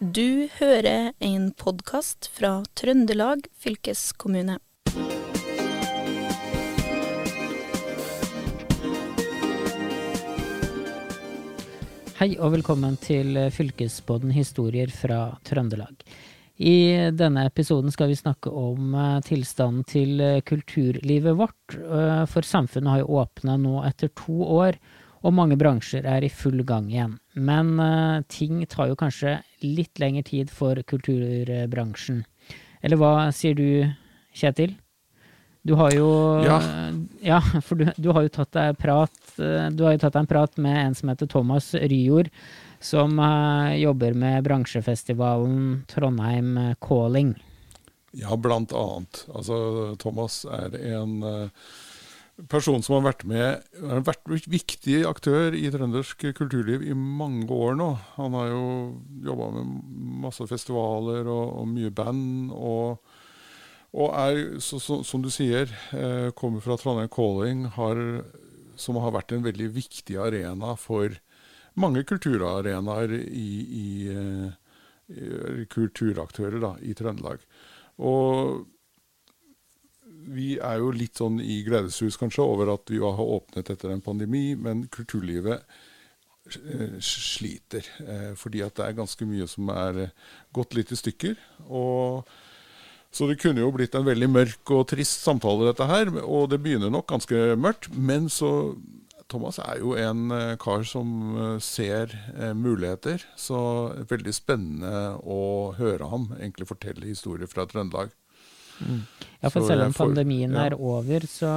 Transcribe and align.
Du 0.00 0.48
hører 0.56 1.12
en 1.20 1.50
podkast 1.52 2.30
fra 2.32 2.62
Trøndelag 2.78 3.44
fylkeskommune. 3.60 4.56
Hei 12.20 12.34
og 12.36 12.52
velkommen 12.56 12.96
til 13.00 13.38
Fylkesbåten 13.52 14.32
historier 14.36 14.92
fra 14.92 15.22
Trøndelag. 15.44 16.04
I 16.60 17.10
denne 17.16 17.46
episoden 17.48 17.92
skal 17.92 18.10
vi 18.10 18.18
snakke 18.18 18.50
om 18.52 18.92
eh, 18.92 19.20
tilstanden 19.24 19.84
til 19.88 20.20
eh, 20.20 20.40
kulturlivet 20.44 21.38
vårt. 21.38 21.76
Eh, 21.76 22.24
for 22.28 22.44
samfunnet 22.44 22.92
har 22.92 23.00
jo 23.00 23.14
åpna 23.22 23.54
nå 23.56 23.78
etter 23.88 24.12
to 24.12 24.42
år, 24.44 24.76
og 25.20 25.34
mange 25.36 25.58
bransjer 25.60 26.06
er 26.08 26.24
i 26.24 26.32
full 26.32 26.62
gang 26.64 26.88
igjen. 26.90 27.18
Men 27.36 27.74
ting 28.32 28.62
tar 28.70 28.88
jo 28.88 28.96
kanskje 28.96 29.38
litt 29.60 30.00
lengre 30.00 30.24
tid 30.24 30.52
for 30.52 30.80
kulturbransjen. 30.88 32.22
Eller 32.80 33.00
hva 33.00 33.28
sier 33.36 33.58
du, 33.58 33.84
Kjetil? 34.32 34.78
Du 35.62 35.74
har 35.74 35.92
jo 35.92 36.08
Ja. 36.44 36.60
ja 37.20 37.40
for 37.60 37.76
du, 37.76 37.90
du, 37.96 38.10
har 38.12 38.24
jo 38.24 38.32
tatt 38.32 38.52
deg 38.56 38.78
prat, 38.80 39.20
du 39.36 39.84
har 39.84 39.94
jo 39.94 40.00
tatt 40.00 40.16
deg 40.16 40.24
en 40.24 40.30
prat 40.30 40.56
med 40.56 40.80
en 40.86 40.96
som 40.96 41.12
heter 41.12 41.28
Thomas 41.28 41.74
Ryjord, 41.74 42.30
som 42.80 43.18
uh, 43.20 43.76
jobber 43.76 44.16
med 44.16 44.44
bransjefestivalen 44.44 45.84
Trondheim 45.90 46.56
Calling. 46.80 47.34
Ja, 48.16 48.34
blant 48.36 48.72
annet. 48.72 49.26
Altså, 49.28 49.94
Thomas 50.00 50.42
er 50.48 50.74
en 50.96 51.20
uh, 51.22 51.68
person 52.48 52.82
som 52.84 52.96
har 52.96 53.08
vært 53.10 53.24
med 53.28 53.64
har 53.90 54.04
vært 54.06 54.28
en 54.30 54.44
viktig 54.52 55.00
aktør 55.08 55.56
i 55.56 55.66
trøndersk 55.72 56.24
kulturliv 56.38 56.84
i 56.86 56.94
mange 56.96 57.50
år 57.52 57.76
nå. 57.78 57.90
Han 58.16 58.36
har 58.38 58.52
jo 58.52 58.62
jobba 59.26 59.50
med 59.58 59.74
masse 60.26 60.46
festivaler 60.50 61.28
og, 61.28 61.56
og 61.62 61.68
mye 61.72 61.92
band. 61.94 62.54
og 62.54 63.02
og 63.90 64.12
er, 64.14 64.36
så, 64.62 64.78
så, 64.78 65.00
som 65.02 65.18
du 65.18 65.32
sier, 65.34 65.66
eh, 65.98 66.28
kommer 66.38 66.62
fra 66.62 66.76
Trondheim 66.78 67.10
Calling, 67.10 67.64
har, 67.74 67.98
som 68.78 69.00
har 69.02 69.16
vært 69.16 69.34
en 69.34 69.42
veldig 69.42 69.66
viktig 69.74 70.14
arena 70.22 70.76
for 70.78 71.16
mange 71.74 72.04
kulturarenaer 72.06 73.16
i, 73.18 73.48
i, 73.80 73.88
i 75.10 75.66
kulturaktører 75.74 76.62
da, 76.62 76.76
i 76.86 76.94
Trøndelag. 76.94 77.42
Og 77.98 78.62
vi 80.28 80.58
er 80.58 80.80
jo 80.82 80.90
litt 80.94 81.20
sånn 81.20 81.40
i 81.40 81.60
gledeshus 81.66 82.18
kanskje 82.20 82.44
over 82.44 82.74
at 82.74 82.90
vi 82.92 83.00
har 83.00 83.20
åpnet 83.20 83.70
etter 83.72 83.94
en 83.94 84.04
pandemi, 84.04 84.52
men 84.58 84.86
kulturlivet 84.92 85.64
sliter. 87.04 87.86
Fordi 88.38 88.62
at 88.66 88.76
det 88.78 88.86
er 88.86 88.96
ganske 88.98 89.26
mye 89.28 89.46
som 89.50 89.70
er 89.72 90.08
gått 90.56 90.74
litt 90.78 90.92
i 90.92 90.98
stykker. 90.98 91.36
og 91.68 92.30
så 93.10 93.26
det 93.26 93.40
kunne 93.42 93.58
jo 93.58 93.72
blitt 93.74 93.96
en 93.98 94.06
veldig 94.06 94.28
mørk 94.30 94.70
og 94.70 94.84
trist 94.92 95.24
samtale, 95.24 95.66
dette 95.66 95.86
her. 95.90 96.12
Og 96.22 96.46
det 96.52 96.60
begynner 96.62 96.92
nok 96.94 97.08
ganske 97.10 97.56
mørkt. 97.58 97.88
Men 97.90 98.28
så 98.30 98.76
Thomas 99.30 99.58
er 99.58 99.80
jo 99.82 99.96
en 99.98 100.30
kar 100.62 100.86
som 100.86 101.58
ser 101.58 102.14
muligheter. 102.54 103.24
Så 103.34 103.58
veldig 104.10 104.34
spennende 104.36 105.18
å 105.26 105.72
høre 105.78 106.06
ham 106.12 106.30
egentlig 106.38 106.70
fortelle 106.70 107.10
historier 107.10 107.50
fra 107.50 107.66
Trøndelag. 107.66 108.14
Mm. 108.80 109.02
Ja, 109.40 109.50
for 109.50 109.64
selv 109.64 109.86
om 109.86 109.96
pandemien 109.96 110.54
ja. 110.56 110.68
er 110.68 110.76
over, 110.76 111.24
så, 111.28 111.52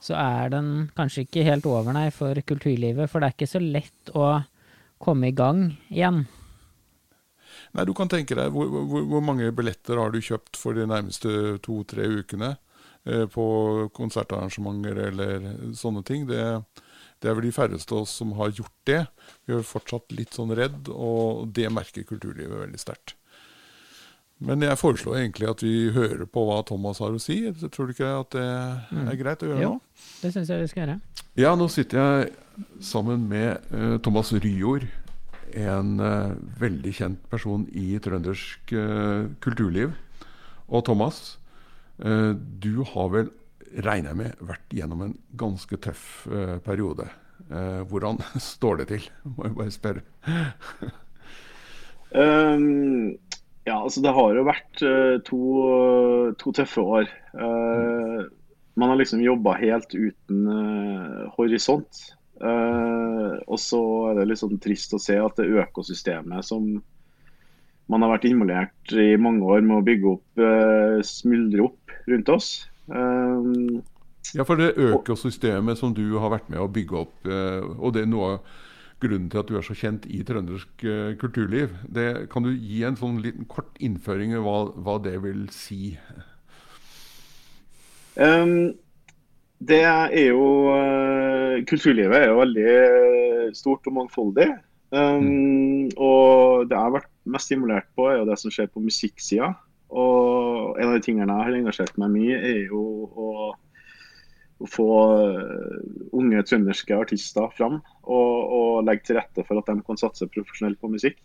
så, 0.00 0.14
er 0.18 0.52
den 0.54 0.90
kanskje 0.96 1.26
ikke 1.26 1.46
helt 1.46 1.66
over, 1.66 1.92
nei, 1.96 2.08
for 2.14 2.38
kulturlivet. 2.46 3.10
For 3.10 3.22
det 3.22 3.30
er 3.30 3.38
ikke 3.38 3.50
så 3.50 3.62
lett 3.62 4.12
å 4.14 4.28
komme 5.02 5.30
i 5.30 5.36
gang 5.36 5.70
igjen. 5.88 6.24
Nei, 7.74 7.86
du 7.86 7.92
kan 7.94 8.10
tenke 8.10 8.36
deg 8.38 8.50
hvor, 8.54 8.70
hvor, 8.70 9.04
hvor, 9.06 9.22
mange 9.24 9.50
billetter 9.54 9.98
har 10.00 10.12
du 10.14 10.20
kjøpt 10.22 10.58
for 10.58 10.76
de 10.76 10.86
nærmeste 10.90 11.58
to-tre 11.64 12.06
ukene 12.20 12.54
eh, 13.06 13.26
på 13.30 13.44
konsertarrangementer 13.96 15.02
eller 15.08 15.46
sånne 15.78 16.02
ting. 16.06 16.26
Det, 16.30 16.42
det, 17.20 17.30
er 17.30 17.36
vel 17.38 17.46
de 17.46 17.54
færreste 17.54 17.94
av 17.94 18.04
oss 18.04 18.16
som 18.22 18.34
har 18.38 18.54
gjort 18.54 18.76
det. 18.90 19.00
Vi 19.46 19.54
er 19.56 19.66
fortsatt 19.66 20.14
litt 20.14 20.34
sånn 20.38 20.54
redd, 20.58 20.90
og 20.90 21.48
det 21.54 21.70
merker 21.74 22.06
kulturlivet 22.08 22.66
veldig 22.66 22.82
sterkt. 22.82 23.16
Men 24.40 24.64
jeg 24.64 24.80
foreslår 24.80 25.18
egentlig 25.18 25.50
at 25.50 25.62
vi 25.64 25.90
hører 25.92 26.24
på 26.24 26.46
hva 26.48 26.62
Thomas 26.64 27.00
har 27.02 27.12
å 27.12 27.20
si. 27.20 27.42
Tror 27.68 27.90
du 27.90 27.92
ikke 27.92 28.12
at 28.22 28.32
det 28.32 28.44
er 29.02 29.18
greit 29.20 29.44
å 29.44 29.50
gjøre 29.50 29.64
jo, 29.66 29.72
nå? 29.76 30.06
Det 30.22 30.32
syns 30.32 30.48
jeg 30.48 30.62
vi 30.62 30.70
skal 30.70 30.84
gjøre. 30.84 30.96
Ja, 31.38 31.52
nå 31.58 31.68
sitter 31.72 32.00
jeg 32.00 32.70
sammen 32.84 33.28
med 33.28 33.60
uh, 33.74 33.98
Thomas 34.02 34.32
Ryjord 34.32 34.88
en 35.56 35.98
uh, 36.00 36.36
veldig 36.60 36.92
kjent 36.94 37.22
person 37.30 37.66
i 37.76 37.98
trøndersk 38.02 38.72
uh, 38.76 39.28
kulturliv. 39.42 39.94
Og 40.70 40.84
Thomas, 40.86 41.38
uh, 42.04 42.32
du 42.34 42.82
har 42.92 43.12
vel, 43.14 43.30
regner 43.84 44.12
jeg 44.12 44.20
med, 44.22 44.44
vært 44.46 44.74
gjennom 44.74 45.04
en 45.06 45.16
ganske 45.38 45.76
tøff 45.78 46.26
periode. 46.64 47.04
hvordan 47.90 48.18
står 48.52 48.80
det 48.80 48.86
til, 48.90 49.04
må 49.22 49.46
jeg 49.46 49.54
bare 49.54 49.70
spørre. 49.70 50.02
um, 52.10 53.14
ja, 53.68 53.76
altså 53.76 54.02
det 54.04 54.12
har 54.16 54.36
jo 54.36 54.46
vært 54.48 54.82
to, 55.26 55.40
to 56.40 56.52
tøffe 56.56 56.80
år. 56.80 57.10
man 58.80 58.92
har 58.92 58.96
liksom 58.96 59.20
jobba 59.20 59.56
helt 59.60 59.92
uten 59.94 60.46
horisont. 61.36 62.00
Og 62.40 63.58
så 63.60 63.82
er 64.10 64.20
det 64.20 64.30
litt 64.30 64.40
sånn 64.40 64.62
trist 64.62 64.96
å 64.96 65.02
se 65.02 65.18
at 65.20 65.36
det 65.36 65.50
økosystemet 65.60 66.46
som 66.46 66.72
man 67.90 68.04
har 68.06 68.14
vært 68.14 68.28
involvert 68.30 68.94
i 68.94 69.12
mange 69.20 69.44
år 69.44 69.64
med 69.66 69.80
å 69.80 69.84
bygge 69.84 70.10
opp, 70.14 70.42
smuldrer 71.04 71.66
opp 71.66 71.94
rundt 72.08 72.32
oss. 72.32 72.50
Ja, 72.88 74.46
for 74.46 74.56
det 74.60 74.72
økosystemet 74.78 75.80
som 75.80 75.92
du 75.96 76.04
har 76.22 76.32
vært 76.32 76.48
med 76.52 76.62
å 76.62 76.70
bygge 76.70 77.04
opp, 77.04 77.16
og 77.28 77.94
det 77.96 78.06
er 78.06 78.10
noe 78.10 78.34
av 78.36 78.58
grunnen 79.02 79.30
til 79.32 79.40
at 79.40 79.48
du 79.50 79.56
er 79.58 79.64
så 79.66 79.76
kjent 79.76 80.06
i 80.10 80.20
trøndersk 80.26 80.84
kulturliv, 81.20 81.72
det, 81.88 82.06
kan 82.32 82.44
du 82.46 82.52
gi 82.52 82.82
en 82.86 82.98
sånn 83.00 83.20
liten 83.24 83.48
kort 83.50 83.78
innføring 83.80 84.34
i 84.36 84.42
hva, 84.44 84.58
hva 84.76 84.98
det 85.02 85.16
vil 85.24 85.46
si? 85.54 85.94
Um, 88.20 88.72
det 89.60 89.82
er 89.84 90.26
jo 90.30 90.46
Kulturlivet 91.68 92.16
er 92.16 92.30
jo 92.30 92.40
veldig 92.40 92.74
stort 93.56 93.86
og 93.90 93.96
mangfoldig. 93.98 94.48
Um, 94.90 95.22
mm. 95.22 95.90
Og 96.00 96.68
det 96.68 96.74
jeg 96.74 96.84
har 96.86 96.94
vært 96.94 97.10
mest 97.30 97.50
stimulert 97.50 97.90
på, 97.96 98.08
er 98.08 98.20
jo 98.20 98.28
det 98.30 98.38
som 98.40 98.54
skjer 98.54 98.70
på 98.72 98.82
musikksida. 98.82 99.52
Og 99.90 100.78
en 100.78 100.90
av 100.90 100.96
de 100.96 101.04
tingene 101.04 101.34
jeg 101.34 101.46
har 101.48 101.58
engasjert 101.58 101.98
meg 102.00 102.14
mye, 102.14 102.38
er 102.38 102.62
jo 102.70 102.82
å 103.10 103.28
få 104.68 104.88
unge 106.12 106.42
trønderske 106.44 106.96
artister 106.96 107.48
fram. 107.56 107.80
Og, 108.02 108.34
og, 108.44 108.84
legge 108.88 109.08
til 109.08 109.20
rette 109.20 109.44
for 109.46 109.60
at 109.60 109.68
de 109.70 109.80
kan 109.86 110.00
satse 110.00 110.28
profesjonelt 110.32 110.80
på 110.80 110.92
musikk. 110.92 111.20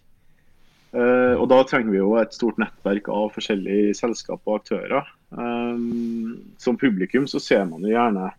Uh, 0.96 1.36
og 1.42 1.50
da 1.52 1.60
trenger 1.68 1.92
vi 1.92 2.00
jo 2.00 2.14
et 2.16 2.36
stort 2.36 2.60
nettverk 2.62 3.10
av 3.12 3.34
forskjellige 3.36 3.98
selskap 4.00 4.40
og 4.48 4.62
aktører. 4.62 5.10
Um, 5.36 6.38
som 6.62 6.80
publikum 6.80 7.28
så 7.28 7.42
ser 7.44 7.66
man 7.68 7.84
jo 7.84 7.92
gjerne 7.92 8.30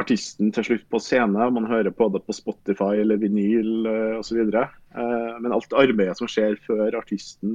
artisten 0.00 0.50
til 0.56 0.66
slutt 0.66 0.88
på 0.90 0.98
scene. 1.02 1.50
Man 1.54 1.68
hører 1.70 1.94
på 1.94 2.08
det 2.10 2.24
på 2.26 2.34
Spotify 2.34 2.96
eller 3.04 3.20
vinyl 3.22 3.86
uh, 3.86 4.18
osv. 4.18 4.40
Uh, 4.50 5.38
men 5.44 5.54
alt 5.54 5.78
arbeidet 5.78 6.18
som 6.18 6.30
skjer 6.30 6.58
før 6.66 6.98
artisten 6.98 7.54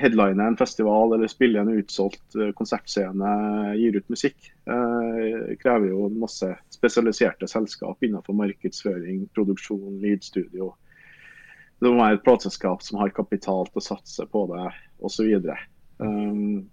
headliner 0.00 0.46
en 0.46 0.56
festival 0.56 1.14
eller 1.14 1.30
spiller 1.30 1.60
en 1.60 1.78
utsolgt 1.78 2.36
uh, 2.38 2.50
konsertscene, 2.56 3.34
gir 3.78 3.98
ut 3.98 4.12
musikk, 4.12 4.50
uh, 4.70 5.52
krever 5.60 5.90
jo 5.90 6.08
masse 6.16 6.48
spesialiserte 6.74 7.48
selskap 7.50 8.02
innenfor 8.04 8.36
markedsføring, 8.38 9.26
produksjon, 9.36 10.00
lydstudio. 10.02 10.72
Det 11.80 11.90
må 11.90 12.00
være 12.00 12.20
et 12.20 12.24
plateselskap 12.26 12.84
som 12.86 13.00
har 13.02 13.12
kapital 13.16 13.68
til 13.68 13.82
å 13.82 13.88
satse 13.88 14.28
på 14.30 14.46
det 14.52 14.68
osv. 15.04 15.34
Um, 15.98 16.64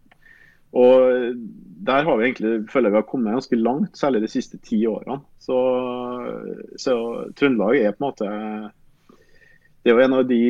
og 0.72 1.36
der 1.84 2.06
har 2.08 2.18
vi 2.18 2.30
egentlig, 2.30 2.70
føler 2.72 2.94
vi 2.94 3.02
har 3.02 3.08
kommet 3.10 3.36
ganske 3.36 3.58
langt, 3.60 3.98
særlig 3.98 4.22
de 4.24 4.30
siste 4.32 4.60
ti 4.64 4.80
årene. 4.88 5.20
Så, 5.42 5.58
så, 6.80 6.94
Trøndelag 7.36 7.82
er 7.82 7.96
på 7.98 8.00
en 8.00 8.08
måte 8.08 8.30
det 9.82 9.90
er 9.90 9.98
jo 9.98 10.04
en 10.04 10.14
av 10.20 10.28
de 10.30 10.42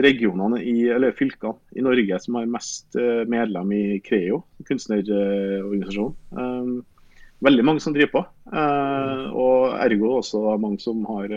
regionene 0.00 0.62
i, 0.64 0.86
eller 0.88 1.16
fylkene 1.16 1.76
i 1.76 1.84
Norge 1.84 2.20
som 2.24 2.38
har 2.38 2.48
mest 2.48 2.96
eh, 2.96 3.26
medlem 3.28 3.74
i 3.76 3.82
Creo, 4.04 4.40
kunstnerorganisasjon. 4.68 6.14
Um, 6.32 6.78
veldig 7.44 7.66
mange 7.68 7.84
som 7.84 7.92
driver 7.96 8.14
på. 8.14 8.24
Uh, 8.54 9.28
og 9.36 9.76
ergo 9.84 10.14
også 10.16 10.56
mange 10.62 10.80
som 10.80 11.04
har 11.10 11.36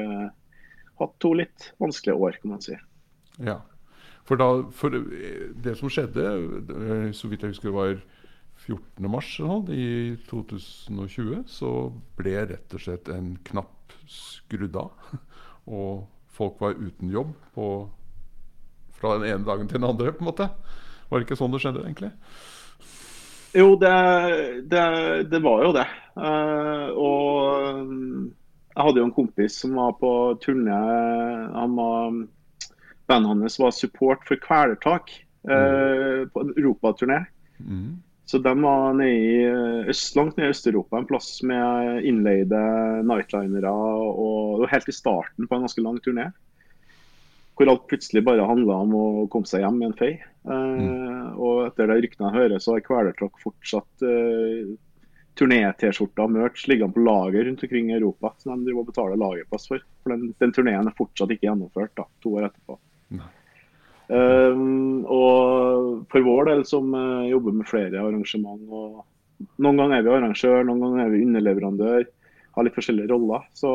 hatt 1.01 1.13
to 1.24 1.34
litt 1.36 1.74
vanskelige 1.84 2.16
år, 2.16 2.40
kan 2.40 2.56
man 2.56 2.63
si. 2.63 2.78
Ja, 3.44 3.60
for, 4.24 4.40
da, 4.40 4.50
for 4.72 4.94
det 4.94 5.75
som 5.80 5.92
skjedde, 5.92 7.12
så 7.18 7.28
vidt 7.28 7.44
jeg 7.44 7.57
husker 7.57 7.75
var 7.75 7.98
14. 8.63 9.04
mars 9.12 9.34
sånn, 9.36 9.68
i 9.74 10.16
2020 10.30 11.44
så 11.51 11.72
ble 12.16 12.38
rett 12.54 12.75
og 12.75 12.84
slett 12.84 13.12
en 13.12 13.34
knapp 13.50 13.95
skrudd 14.07 14.78
av. 14.80 14.94
Og 15.74 16.06
folk 16.33 16.62
var 16.62 16.77
uten 16.80 17.12
jobb 17.13 17.33
på, 17.53 17.68
fra 18.97 19.18
den 19.19 19.30
ene 19.30 19.47
dagen 19.47 19.69
til 19.69 19.80
den 19.80 19.89
andre, 19.89 20.13
på 20.13 20.25
en 20.25 20.31
måte. 20.31 20.50
Var 21.09 21.19
det 21.19 21.27
ikke 21.27 21.38
sånn 21.38 21.53
det 21.53 21.62
skjedde, 21.62 21.85
egentlig? 21.85 22.12
Jo, 23.53 23.75
det, 23.77 23.94
det, 24.65 24.85
det 25.30 25.41
var 25.45 25.65
jo 25.68 25.74
det. 25.75 25.85
Uh, 26.18 26.89
og 26.97 27.83
jeg 28.74 28.81
hadde 28.88 29.01
jo 29.01 29.06
en 29.06 29.13
kompis 29.13 29.59
som 29.62 29.75
var 29.77 29.94
på 30.00 30.13
turné. 30.41 30.80
Han 31.53 31.75
var, 31.77 32.18
bandet 33.09 33.30
hans 33.30 33.59
var 33.62 33.75
support 33.77 34.25
for 34.25 34.41
Kvelertak 34.41 35.13
uh, 35.45 36.25
på 36.33 36.45
en 36.45 36.56
europaturné. 36.56 37.19
Mm. 37.62 38.01
Så 38.25 38.40
de 38.40 38.54
var 38.62 38.94
nede 38.94 39.10
i 39.12 39.48
øst, 39.92 40.16
langt 40.16 40.38
nede 40.38 40.48
i 40.48 40.54
Øst-Europa, 40.56 40.98
en 40.98 41.08
plass 41.10 41.42
med 41.44 42.06
innleide 42.08 42.62
nightlinere. 43.04 43.72
Og 43.72 44.62
det 44.62 44.68
var 44.68 44.74
helt 44.78 44.90
i 44.90 44.96
starten 44.96 45.48
på 45.48 45.58
en 45.58 45.66
ganske 45.68 45.84
lang 45.84 46.00
turné. 46.04 46.30
Hvor 47.54 47.70
alt 47.70 47.84
plutselig 47.92 48.24
bare 48.25 48.48
handla 48.48 48.80
om 48.86 48.96
å 48.98 49.04
komme 49.31 49.50
seg 49.50 49.66
hjem 49.66 49.75
med 49.81 49.92
en 49.92 50.00
fei. 50.00 50.14
Mm. 50.44 51.38
og 51.40 51.70
etter 51.70 51.88
det 51.88 52.02
ryktene 52.04 52.28
jeg 52.28 52.36
hører, 52.36 52.60
så 52.60 52.74
har 52.74 52.81
Kvelertråkk 52.84 53.38
fortsatt 53.40 54.04
uh, 54.04 54.74
turné-T-skjorter 55.40 56.26
og 56.26 56.34
merch 56.36 56.66
liggende 56.68 56.98
på 56.98 57.06
lager 57.06 57.48
rundt 57.48 57.64
omkring 57.64 57.92
i 57.92 57.96
Europa. 58.00 58.34
Som 58.44 58.66
de 58.66 58.76
og 58.76 58.88
betaler 58.90 59.19
lagerplass 59.19 59.69
for. 59.72 59.84
For 60.04 60.16
Den, 60.16 60.34
den 60.40 60.56
turneen 60.56 60.90
er 60.90 60.98
fortsatt 60.98 61.36
ikke 61.36 61.50
gjennomført, 61.52 61.96
da, 62.00 62.08
to 62.24 62.38
år 62.40 62.50
etterpå. 62.50 62.80
Um, 64.08 65.06
og 65.08 66.04
for 66.12 66.26
vår 66.26 66.50
del, 66.50 66.64
som 66.68 66.90
uh, 66.92 67.24
jobber 67.30 67.56
med 67.56 67.70
flere 67.70 68.02
arrangement 68.04 68.64
og 68.70 69.04
Noen 69.60 69.76
ganger 69.76 69.98
er 69.98 70.04
vi 70.06 70.12
arrangør, 70.14 70.62
noen 70.64 70.80
ganger 70.80 71.02
er 71.04 71.10
vi 71.12 71.24
underleverandør. 71.26 72.04
Har 72.56 72.64
litt 72.64 72.76
forskjellige 72.78 73.10
roller. 73.10 73.42
Så, 73.58 73.72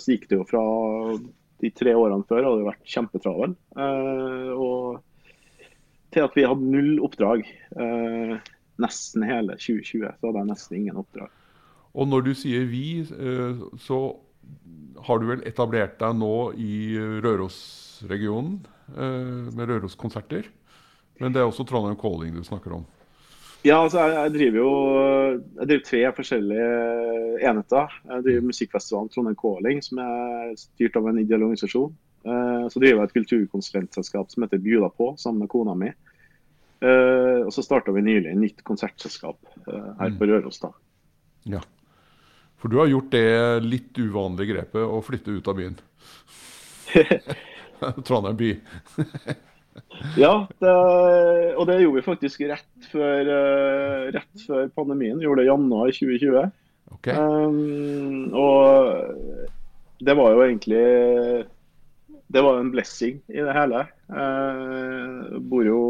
så 0.00 0.14
gikk 0.14 0.24
det 0.30 0.38
jo 0.38 0.46
fra 0.48 0.62
de 1.60 1.70
tre 1.76 1.92
årene 1.98 2.24
før 2.30 2.46
hadde 2.46 2.62
det 2.62 2.68
vært 2.70 2.94
kjempetravel. 2.94 3.52
Uh, 3.76 4.54
og 4.56 5.66
til 6.16 6.24
at 6.24 6.38
vi 6.38 6.46
hadde 6.48 6.70
null 6.72 7.02
oppdrag. 7.04 7.44
Uh, 7.76 8.38
nesten 8.80 9.26
hele 9.28 9.58
2020 9.60 10.06
så 10.06 10.30
hadde 10.30 10.46
jeg 10.46 10.50
nesten 10.54 10.78
ingen 10.80 11.02
oppdrag. 11.02 11.28
Og 11.92 12.08
når 12.08 12.24
du 12.30 12.32
sier 12.40 12.64
vi, 12.70 13.02
så 13.84 13.98
har 15.04 15.20
du 15.20 15.28
vel 15.28 15.44
etablert 15.44 15.98
deg 16.00 16.16
nå 16.22 16.36
i 16.56 16.76
Rørosregionen? 17.20 18.62
Eh, 18.96 19.54
med 19.56 19.68
Røros-konserter. 19.68 20.48
Men 21.20 21.32
det 21.32 21.40
er 21.40 21.48
også 21.48 21.64
Trondheim 21.68 21.96
Calling 22.00 22.34
du 22.36 22.44
snakker 22.44 22.76
om? 22.76 22.84
Ja, 23.62 23.78
altså 23.78 24.02
jeg, 24.02 24.14
jeg 24.16 24.32
driver 24.34 24.58
jo 24.58 24.70
jeg 25.60 25.68
driver 25.68 25.84
tre 25.86 26.00
forskjellige 26.16 26.70
enheter. 27.48 27.98
Jeg 28.10 28.24
driver 28.26 28.48
musikkfestivalen 28.48 29.12
Trondheim 29.12 29.38
Calling, 29.38 29.82
som 29.86 30.00
er 30.02 30.56
styrt 30.60 30.98
av 30.98 31.06
en 31.08 31.20
ideell 31.22 31.46
organisasjon. 31.46 31.92
Eh, 32.26 32.64
så 32.72 32.82
driver 32.82 33.02
jeg 33.02 33.10
et 33.10 33.18
kulturkonsulentselskap 33.20 34.32
som 34.32 34.46
heter 34.46 34.62
Bjuda 34.62 34.90
på, 34.96 35.12
sammen 35.20 35.44
med 35.44 35.52
kona 35.52 35.76
mi. 35.78 35.92
Uh, 36.82 37.46
og 37.46 37.52
så 37.54 37.62
starta 37.62 37.92
vi 37.94 38.00
nylig 38.02 38.26
et 38.32 38.38
nytt 38.40 38.64
konsertselskap 38.66 39.36
her 39.68 40.16
på 40.18 40.26
mm. 40.26 40.30
Røros. 40.32 40.58
da. 40.58 40.72
Ja. 41.46 41.60
For 42.58 42.66
du 42.66 42.80
har 42.80 42.90
gjort 42.90 43.12
det 43.14 43.62
litt 43.62 44.00
uvanlige 44.02 44.50
grepet 44.50 44.82
å 44.82 44.98
flytte 45.06 45.30
ut 45.30 45.46
av 45.46 45.60
byen? 45.60 45.78
Trondheim 48.06 48.38
by. 48.38 48.50
ja, 50.24 50.32
det, 50.62 50.74
og 51.56 51.66
det 51.68 51.80
gjorde 51.82 51.98
vi 51.98 52.06
faktisk 52.06 52.44
rett 52.50 52.90
før, 52.92 53.30
uh, 53.30 54.10
rett 54.14 54.46
før 54.46 54.68
pandemien. 54.76 55.18
Vi 55.18 55.28
gjorde 55.28 55.42
det 55.42 55.48
i 55.48 55.52
januar 55.52 55.92
2020. 55.96 56.50
Okay. 56.98 57.16
Um, 57.16 58.34
og 58.36 59.62
det 60.02 60.14
var 60.18 60.34
jo 60.34 60.42
egentlig 60.44 60.82
Det 62.32 62.42
var 62.44 62.58
en 62.58 62.72
blessing 62.74 63.22
i 63.32 63.40
det 63.40 63.54
hele. 63.56 63.86
Uh, 64.12 65.38
bor 65.40 65.64
jo 65.66 65.80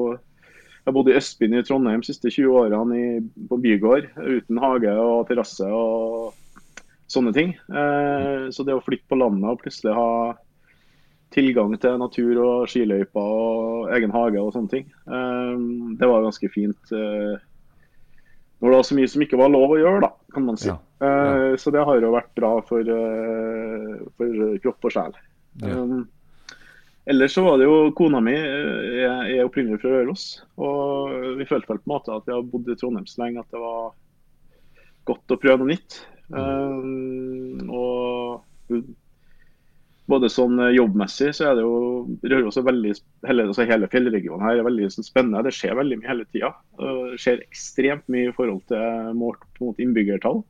jeg 0.83 0.95
bodde 0.97 1.13
i 1.13 1.19
Østbyen 1.19 1.55
i 1.55 1.63
Trondheim 1.63 2.01
de 2.03 2.09
siste 2.09 2.31
20 2.33 2.57
årene 2.59 2.97
i, 2.99 3.11
på 3.47 3.59
bygård 3.63 4.09
uten 4.19 4.59
hage 4.59 4.95
og 4.99 5.29
terrasse 5.29 5.69
og 5.71 6.33
sånne 7.13 7.33
ting. 7.37 7.53
Eh, 7.55 8.49
så 8.51 8.67
det 8.67 8.75
å 8.75 8.83
flytte 8.83 9.07
på 9.11 9.19
landet 9.21 9.47
og 9.47 9.61
plutselig 9.63 9.95
ha 9.95 10.09
tilgang 11.33 11.75
til 11.81 11.99
natur 12.01 12.39
og 12.43 12.69
skiløyper 12.71 13.33
og 13.33 13.91
egen 13.97 14.13
hage 14.15 14.41
og 14.41 14.53
sånne 14.55 14.73
ting. 14.73 14.87
Um, 15.07 15.97
det 16.01 16.09
var 16.09 16.25
ganske 16.25 16.51
fint 16.53 16.95
uh, 16.95 17.41
når 18.63 18.71
det 18.71 18.79
var 18.79 18.87
så 18.87 18.95
mye 18.95 19.11
som 19.11 19.23
ikke 19.25 19.39
var 19.41 19.51
lov 19.51 19.73
å 19.75 19.79
gjøre, 19.81 20.01
da, 20.05 20.11
kan 20.35 20.45
man 20.47 20.59
si. 20.61 20.69
Ja. 20.71 20.77
ja. 21.03 21.47
så 21.59 21.73
det 21.75 21.83
har 21.83 21.99
jo 21.99 22.13
vært 22.15 22.31
bra 22.39 22.51
for, 22.63 22.87
uh, 22.87 23.97
for 24.15 24.43
kropp 24.63 24.87
og 24.87 24.95
sjel. 24.95 25.17
Ja. 25.65 25.81
Um, 25.83 26.05
ellers 27.11 27.35
så 27.35 27.43
var 27.43 27.59
det 27.59 27.67
jo 27.67 27.91
Kona 27.99 28.21
mi 28.23 28.37
er, 28.39 29.03
er 29.03 29.43
opprinnelig 29.43 29.83
fra 29.83 29.97
Røros. 29.97 30.27
Og 30.63 31.35
vi 31.41 31.49
følte 31.49 31.73
vel 31.73 31.83
på 31.83 31.89
en 31.91 31.95
måte 31.97 32.15
at 32.15 32.31
vi 32.31 32.37
har 32.37 32.47
bodd 32.53 32.71
i 32.71 32.79
Trondheim 32.79 33.09
så 33.11 33.25
lenge 33.25 33.43
at 33.43 33.51
det 33.51 33.65
var 33.65 33.91
godt 35.11 35.35
å 35.35 35.41
prøve 35.43 35.65
noe 35.65 35.73
nytt. 35.73 35.99
Um, 36.31 36.82
både 40.13 40.31
sånn 40.33 40.61
eh, 40.61 40.75
jobbmessig 40.77 41.33
så 41.37 41.49
er 41.51 41.59
det 41.59 41.65
jo 41.65 41.75
Røros 42.29 42.59
er 42.61 42.67
veldig, 42.69 42.95
hele, 43.29 43.49
altså 43.51 43.67
hele 43.69 43.91
fjellregionen 43.93 44.45
her 44.47 44.61
er 44.61 44.67
veldig 44.69 44.89
sånn, 44.93 45.07
spennende. 45.07 45.45
Det 45.47 45.55
skjer 45.57 45.79
veldig 45.79 46.01
mye 46.01 46.11
hele 46.11 46.27
tida. 46.31 46.53
Det 46.79 47.21
skjer 47.23 47.45
ekstremt 47.45 48.09
mye 48.13 48.31
i 48.31 48.35
forhold 48.37 48.65
til 48.71 49.13
målt 49.19 49.63
mot 49.63 49.83
innbyggertall. 49.83 50.43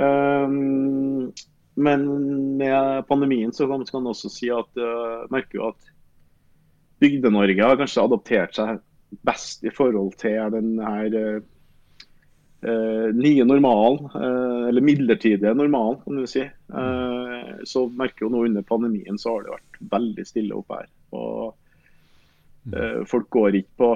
Um, 0.00 1.30
men 1.80 2.04
med 2.60 3.06
pandemien 3.08 3.52
så 3.56 3.66
kan 3.68 3.84
man 4.00 4.12
også 4.12 4.30
si 4.32 4.50
at 4.52 4.80
uh, 4.80 5.26
merker 5.32 5.58
jo 5.58 5.70
at 5.70 5.90
Bygde-Norge 7.00 7.64
har 7.64 7.78
kanskje 7.80 8.04
adoptert 8.04 8.56
seg 8.56 8.80
best 9.26 9.64
i 9.66 9.72
forhold 9.74 10.14
til 10.20 10.52
den 10.54 10.74
her 10.84 11.40
nye 12.60 13.44
normalen, 13.48 14.04
uh, 14.12 14.68
eller 14.68 14.84
midlertidige 14.84 15.54
normalen, 15.56 16.00
kan 16.04 16.20
du 16.20 16.26
si. 16.28 16.44
Uh, 16.68 17.56
så 17.64 17.86
merker 17.88 18.26
jo 18.26 18.32
nå 18.34 18.44
under 18.50 18.66
pandemien 18.66 19.18
så 19.20 19.36
har 19.36 19.46
det 19.46 19.54
vært 19.54 19.82
veldig 19.96 20.26
stille 20.28 20.58
oppe 20.58 20.82
her. 20.82 20.90
Og 21.16 21.56
folk 23.08 23.30
går 23.32 23.56
ikke 23.62 23.80
på 23.80 23.86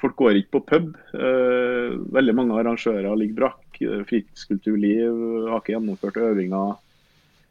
folk 0.00 0.14
går 0.16 0.36
ikke 0.38 0.54
på 0.54 0.60
pub. 0.68 0.92
veldig 2.14 2.34
mange 2.38 2.54
arrangører 2.56 3.18
ligger 3.18 3.40
brakk. 3.40 3.80
Fritidskulturliv 4.08 5.18
har 5.50 5.58
ikke 5.58 5.74
gjennomført 5.74 6.20
øvinger. 6.22 6.78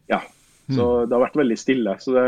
Ja, 0.10 0.22
så 0.72 0.88
mm. 0.88 1.10
det 1.10 1.18
har 1.18 1.26
vært 1.28 1.38
veldig 1.44 1.58
stille. 1.60 1.94
Så 2.02 2.16
det, 2.16 2.26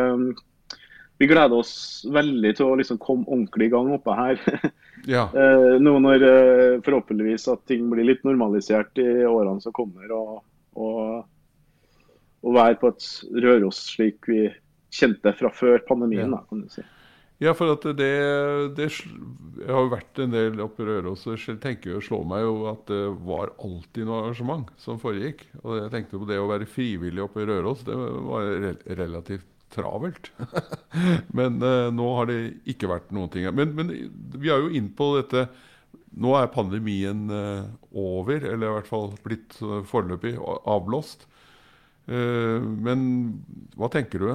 vi 1.22 1.28
gleder 1.30 1.54
oss 1.54 2.02
veldig 2.10 2.52
til 2.58 2.66
å 2.66 2.78
liksom 2.80 2.98
komme 3.02 3.28
ordentlig 3.30 3.68
i 3.70 3.74
gang 3.76 3.92
oppe 3.98 4.18
her. 4.18 4.42
Ja. 5.10 5.24
eh, 5.34 5.80
nå 5.82 5.96
når 5.98 6.24
eh, 6.28 6.80
forhåpentligvis 6.86 7.48
at 7.50 7.64
ting 7.66 7.88
blir 7.90 8.06
litt 8.06 8.20
normalisert 8.22 9.00
i 9.02 9.24
årene 9.26 9.58
som 9.64 9.74
kommer, 9.74 10.12
og, 10.14 10.44
og, 10.78 11.24
og 12.46 12.54
være 12.54 12.78
på 12.78 12.92
et 12.92 13.08
Røros 13.42 13.80
slik 13.96 14.30
vi 14.30 14.44
kjente 14.94 15.34
fra 15.40 15.50
før 15.58 15.82
pandemien, 15.88 16.30
ja. 16.30 16.44
kan 16.46 16.62
du 16.62 16.70
si. 16.70 16.86
Ja, 17.42 17.56
for 17.58 17.74
at 17.74 17.88
det, 17.98 18.12
det 18.78 18.92
Jeg 18.92 19.72
har 19.72 19.88
jo 19.88 19.94
vært 19.96 20.22
en 20.22 20.36
del 20.36 20.62
oppe 20.62 20.86
i 20.86 20.90
Røros 20.92 21.26
og 21.26 21.42
tenker 21.64 21.96
jo, 21.96 22.04
slår 22.06 22.28
meg 22.30 22.46
jo 22.46 22.54
at 22.70 22.84
det 22.92 23.02
var 23.26 23.56
alltid 23.58 24.06
noe 24.06 24.20
arrangement 24.28 24.70
som 24.82 25.02
foregikk. 25.02 25.48
Og 25.64 25.80
jeg 25.80 25.94
tenkte 25.96 26.22
på 26.22 26.30
det 26.30 26.38
å 26.38 26.46
være 26.52 26.70
frivillig 26.70 27.26
oppe 27.26 27.42
i 27.42 27.50
Røros, 27.50 27.82
det 27.90 27.98
var 27.98 28.54
relativt 29.02 29.50
travelt. 29.74 30.32
men 31.38 31.60
uh, 31.64 31.90
nå 31.94 32.08
har 32.18 32.30
det 32.30 32.40
ikke 32.70 32.90
vært 32.92 33.12
noen 33.16 33.32
ting. 33.34 33.48
Men, 33.56 33.74
men, 33.78 33.92
vi 34.38 34.52
er 34.52 34.64
jo 34.64 34.72
inn 34.78 34.92
på 34.96 35.14
dette 35.20 35.50
Nå 36.12 36.34
er 36.36 36.50
pandemien 36.52 37.30
uh, 37.32 37.68
over, 37.96 38.44
eller 38.44 38.68
i 38.68 38.74
hvert 38.76 38.90
fall 38.90 39.14
blitt 39.24 39.56
uh, 39.64 39.80
foreløpig 39.88 40.36
avblåst. 40.40 41.28
men 42.12 43.04
hva 43.80 43.88
tenker 43.94 44.20
du? 44.20 44.32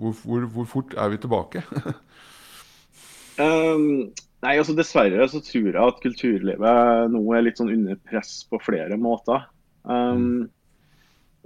Hvor, 0.00 0.14
hvor, 0.24 0.46
hvor, 0.54 0.66
fort 0.66 0.94
er 0.98 1.12
vi 1.12 1.20
tilbake? 1.22 1.62
um, 3.44 4.08
nei, 4.42 4.54
altså 4.56 4.74
Dessverre 4.74 5.28
så 5.30 5.42
tror 5.44 5.68
jeg 5.68 5.78
at 5.78 6.02
kulturlivet 6.02 7.12
nå 7.14 7.22
er 7.36 7.44
litt 7.46 7.60
sånn 7.60 7.70
under 7.76 8.00
press 8.10 8.40
på 8.50 8.58
flere 8.64 8.98
måter. 8.98 9.46
Um, 9.84 10.48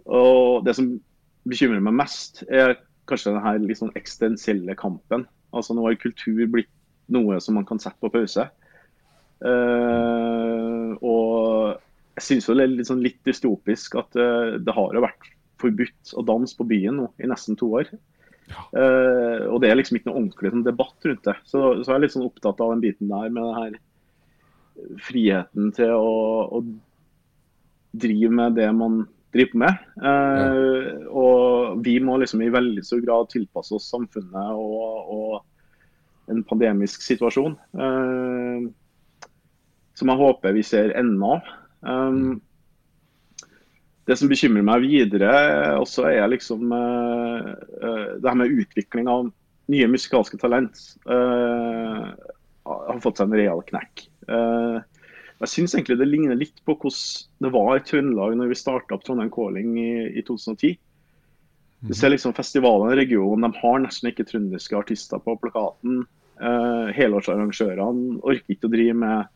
og 0.07 0.65
det 0.65 0.79
som 0.79 0.95
bekymrer 1.49 1.83
meg 1.83 1.97
mest, 2.03 2.43
er 2.49 2.77
kanskje 3.11 3.35
denne 3.35 3.67
litt 3.67 3.81
sånn 3.81 3.95
eksistensielle 3.99 4.77
kampen. 4.79 5.27
Altså 5.53 5.75
Nå 5.77 5.87
har 5.87 5.99
kultur 6.01 6.45
blitt 6.51 6.71
noe 7.13 7.39
som 7.43 7.59
man 7.59 7.67
kan 7.69 7.81
sette 7.83 7.99
på 8.01 8.13
pause. 8.13 8.47
Uh, 9.43 10.95
og 11.03 11.81
jeg 12.15 12.27
syns 12.29 12.47
det 12.47 12.63
er 12.63 12.71
litt, 12.71 12.87
sånn 12.87 13.03
litt 13.03 13.19
dystopisk 13.27 13.97
at 13.99 14.15
uh, 14.15 14.55
det 14.63 14.75
har 14.77 14.95
jo 14.95 15.03
vært 15.03 15.31
forbudt 15.63 16.13
å 16.19 16.23
danse 16.27 16.55
på 16.59 16.67
byen 16.71 17.01
nå 17.01 17.09
i 17.23 17.31
nesten 17.31 17.59
to 17.59 17.73
år. 17.81 17.91
Ja. 18.53 18.63
Uh, 18.75 19.41
og 19.51 19.61
det 19.63 19.71
er 19.71 19.79
liksom 19.79 19.99
ikke 19.99 20.11
noe 20.11 20.21
ordentlig 20.21 20.53
sånn, 20.55 20.67
debatt 20.67 21.09
rundt 21.09 21.27
det. 21.27 21.37
Så, 21.49 21.65
så 21.83 21.91
jeg 21.91 21.97
er 21.97 22.05
litt 22.05 22.15
sånn 22.15 22.29
opptatt 22.29 22.63
av 22.63 22.75
den 22.75 22.85
biten 22.85 23.11
der 23.11 23.35
med 23.35 23.43
den 23.43 23.59
her 23.59 23.81
friheten 25.03 25.75
til 25.77 25.93
å, 25.95 26.15
å 26.59 26.63
drive 27.93 28.33
med 28.33 28.57
det 28.57 28.71
man 28.75 29.03
driver 29.33 29.63
med. 29.65 29.81
Eh, 30.05 31.09
Og 31.09 31.81
vi 31.85 31.97
må 32.05 32.19
liksom 32.21 32.43
i 32.45 32.53
veldig 32.53 32.85
stor 32.85 33.01
grad 33.05 33.31
tilpasse 33.33 33.75
oss 33.77 33.89
samfunnet 33.93 34.53
og, 34.53 35.11
og 35.17 36.33
en 36.33 36.45
pandemisk 36.47 37.03
situasjon. 37.05 37.57
Eh, 37.75 38.71
som 39.99 40.11
jeg 40.13 40.21
håper 40.23 40.57
vi 40.57 40.65
ser 40.67 40.95
enden 40.99 41.23
av. 41.27 41.53
Um, 41.83 42.41
det 44.09 44.17
som 44.19 44.31
bekymrer 44.31 44.65
meg 44.67 44.83
videre, 44.87 45.31
også 45.79 46.09
er 46.11 46.31
liksom 46.33 46.73
uh, 46.75 47.53
uh, 47.55 48.09
det 48.19 48.27
her 48.27 48.39
med 48.39 48.57
utvikling 48.65 49.11
av 49.11 49.29
nye 49.71 49.91
musikalske 49.91 50.41
talent. 50.43 50.81
Uh, 51.07 52.11
har 52.67 53.03
fått 53.03 53.21
seg 53.21 53.29
en 53.29 53.39
real 53.39 53.63
knekk. 53.67 54.07
Jeg 55.43 55.51
syns 55.51 55.75
egentlig 55.75 55.99
det 55.99 56.09
ligner 56.09 56.39
litt 56.39 56.63
på 56.67 56.77
hvordan 56.79 57.45
det 57.45 57.53
var 57.55 57.77
i 57.77 57.85
Trøndelag 57.87 58.37
når 58.39 58.53
vi 58.53 58.59
starta 58.59 58.97
opp 58.97 59.05
Trondheim 59.07 59.31
Calling 59.35 59.77
i, 59.81 59.93
i 60.15 60.23
2010. 60.23 60.77
Du 61.83 61.95
ser 61.99 62.13
liksom 62.13 62.35
Festivalene 62.37 62.95
i 62.95 63.01
regionen 63.01 63.49
de 63.49 63.59
har 63.59 63.81
nesten 63.83 64.13
ikke 64.13 64.27
trønderske 64.29 64.79
artister 64.79 65.23
på 65.23 65.35
plakaten. 65.43 66.05
helårsarrangørene 66.95 68.21
orker 68.23 68.55
ikke 68.55 68.69
å 68.69 68.73
drive 68.73 68.95
med 68.99 69.33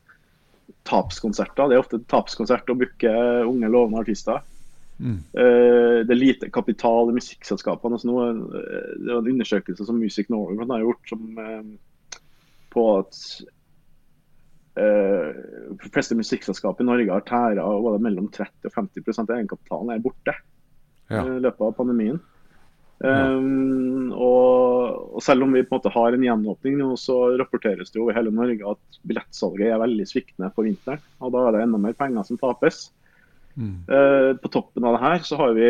tapskonserter. 0.86 1.68
Det 1.68 1.76
er 1.76 1.82
ofte 1.82 2.02
tapskonsert 2.10 2.70
å 2.70 2.78
booke 2.78 3.12
unge, 3.46 3.70
lovende 3.70 4.02
artister. 4.04 4.44
Mm. 4.98 5.18
Uh, 5.36 6.06
det 6.06 6.14
er 6.14 6.20
lite 6.20 6.50
kapital 6.54 7.10
i 7.10 7.16
musikkselskapene. 7.18 7.98
Altså 7.98 8.10
nå, 8.10 8.22
det 9.02 9.10
var 9.10 9.20
en 9.20 9.34
undersøkelse 9.34 9.86
som 9.88 9.98
Music 10.00 10.30
Norway 10.32 10.68
har 10.70 10.86
gjort 10.86 11.12
som, 11.12 11.26
uh, 11.38 12.20
på 12.72 12.86
at 13.00 13.20
uh, 13.42 13.55
de 14.76 15.88
fleste 15.88 16.16
musikkselskap 16.18 16.80
i 16.82 16.84
Norge 16.84 17.08
har 17.08 17.24
tæra 17.24 17.64
mellom 18.02 18.26
30 18.28 18.68
og 18.68 18.74
50% 18.74 19.30
av 19.30 19.38
egenkapitalen 19.38 19.94
er 19.94 20.02
borte 20.04 20.34
ja. 21.08 21.22
i 21.22 21.38
løpet 21.40 21.64
av 21.64 21.76
pandemien. 21.78 22.18
Um, 22.96 24.08
og, 24.16 25.16
og, 25.18 25.20
selv 25.24 25.44
om 25.44 25.52
vi 25.52 25.60
på 25.66 25.74
en 25.74 25.80
måte 25.82 25.92
har 25.92 26.14
en 26.16 26.22
gjenåpning 26.24 26.78
nå, 26.80 26.94
så 27.00 27.18
rapporteres 27.36 27.92
det 27.92 28.00
over 28.00 28.16
hele 28.16 28.32
Norge 28.32 28.72
at 28.72 29.00
billettsalget 29.04 29.68
er 29.68 29.82
veldig 29.82 30.06
sviktende 30.08 30.48
på 30.56 30.64
vinteren. 30.64 31.02
Og 31.20 31.34
da 31.34 31.44
er 31.44 31.56
det 31.56 31.66
enda 31.66 31.80
mer 31.82 31.96
penger 31.98 32.24
som 32.28 32.40
tapes. 32.40 32.86
Mm. 33.56 33.84
Uh, 33.88 34.32
på 34.40 34.50
toppen 34.52 34.84
av 34.84 34.96
det 34.96 35.04
her 35.04 35.22
så 35.24 35.38
har 35.40 35.54
vi 35.56 35.68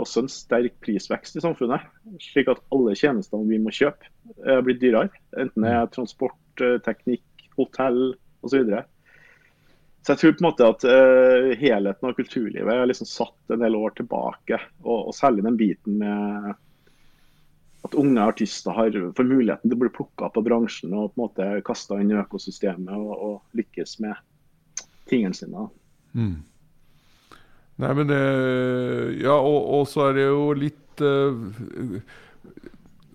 også 0.00 0.24
en 0.24 0.32
sterk 0.32 0.76
prisvekst 0.84 1.40
i 1.40 1.44
samfunnet. 1.44 1.88
Slik 2.30 2.52
at 2.52 2.62
alle 2.74 2.96
tjenestene 2.96 3.48
vi 3.48 3.60
må 3.60 3.72
kjøpe 3.74 4.12
er 4.44 4.64
blitt 4.64 4.82
dyrere. 4.84 5.12
Enten 5.40 5.64
det 5.64 5.72
er 5.72 5.92
transport, 5.92 6.40
eh, 6.64 6.76
teknikk, 6.84 7.24
hotell 7.56 8.12
osv. 8.46 8.64
Så. 8.70 8.82
Så 10.00 10.14
jeg 10.14 10.20
tror 10.20 10.32
på 10.32 10.40
en 10.42 10.48
måte 10.48 10.68
at 10.72 10.84
uh, 10.88 11.50
helheten 11.60 12.08
av 12.08 12.16
kulturlivet 12.16 12.72
er 12.72 12.88
liksom 12.88 13.08
satt 13.08 13.52
en 13.52 13.60
del 13.60 13.76
år 13.76 13.92
tilbake. 13.98 14.60
Og, 14.82 15.10
og, 15.10 15.14
særlig 15.16 15.44
den 15.44 15.58
biten 15.60 16.00
med 16.00 16.54
at 17.84 17.96
unge 17.96 18.24
artister 18.24 18.76
har, 18.76 18.96
får 19.16 19.28
muligheten 19.28 19.68
til 19.68 19.76
å 19.76 19.82
bli 19.82 19.92
plukka 19.92 20.28
opp 20.28 20.40
av 20.40 20.46
bransjen 20.48 20.92
og 20.92 21.12
på 21.12 21.20
en 21.20 21.24
måte 21.24 21.48
kasta 21.64 22.00
inn 22.00 22.12
i 22.12 22.18
økosystemet 22.20 22.92
og, 22.96 23.12
og 23.12 23.60
lykkes 23.60 23.98
med 24.04 24.16
tingene 25.10 25.36
sine. 25.36 25.68
Mm. 26.16 26.40
Nei, 27.80 27.92
men 27.96 28.10
det 28.10 28.20
Ja, 29.22 29.36
og, 29.36 29.60
og, 29.62 29.86
så 29.88 30.08
er 30.08 30.18
det 30.18 30.26
jo 30.26 30.50
litt 30.58 31.00
uh, 31.04 32.02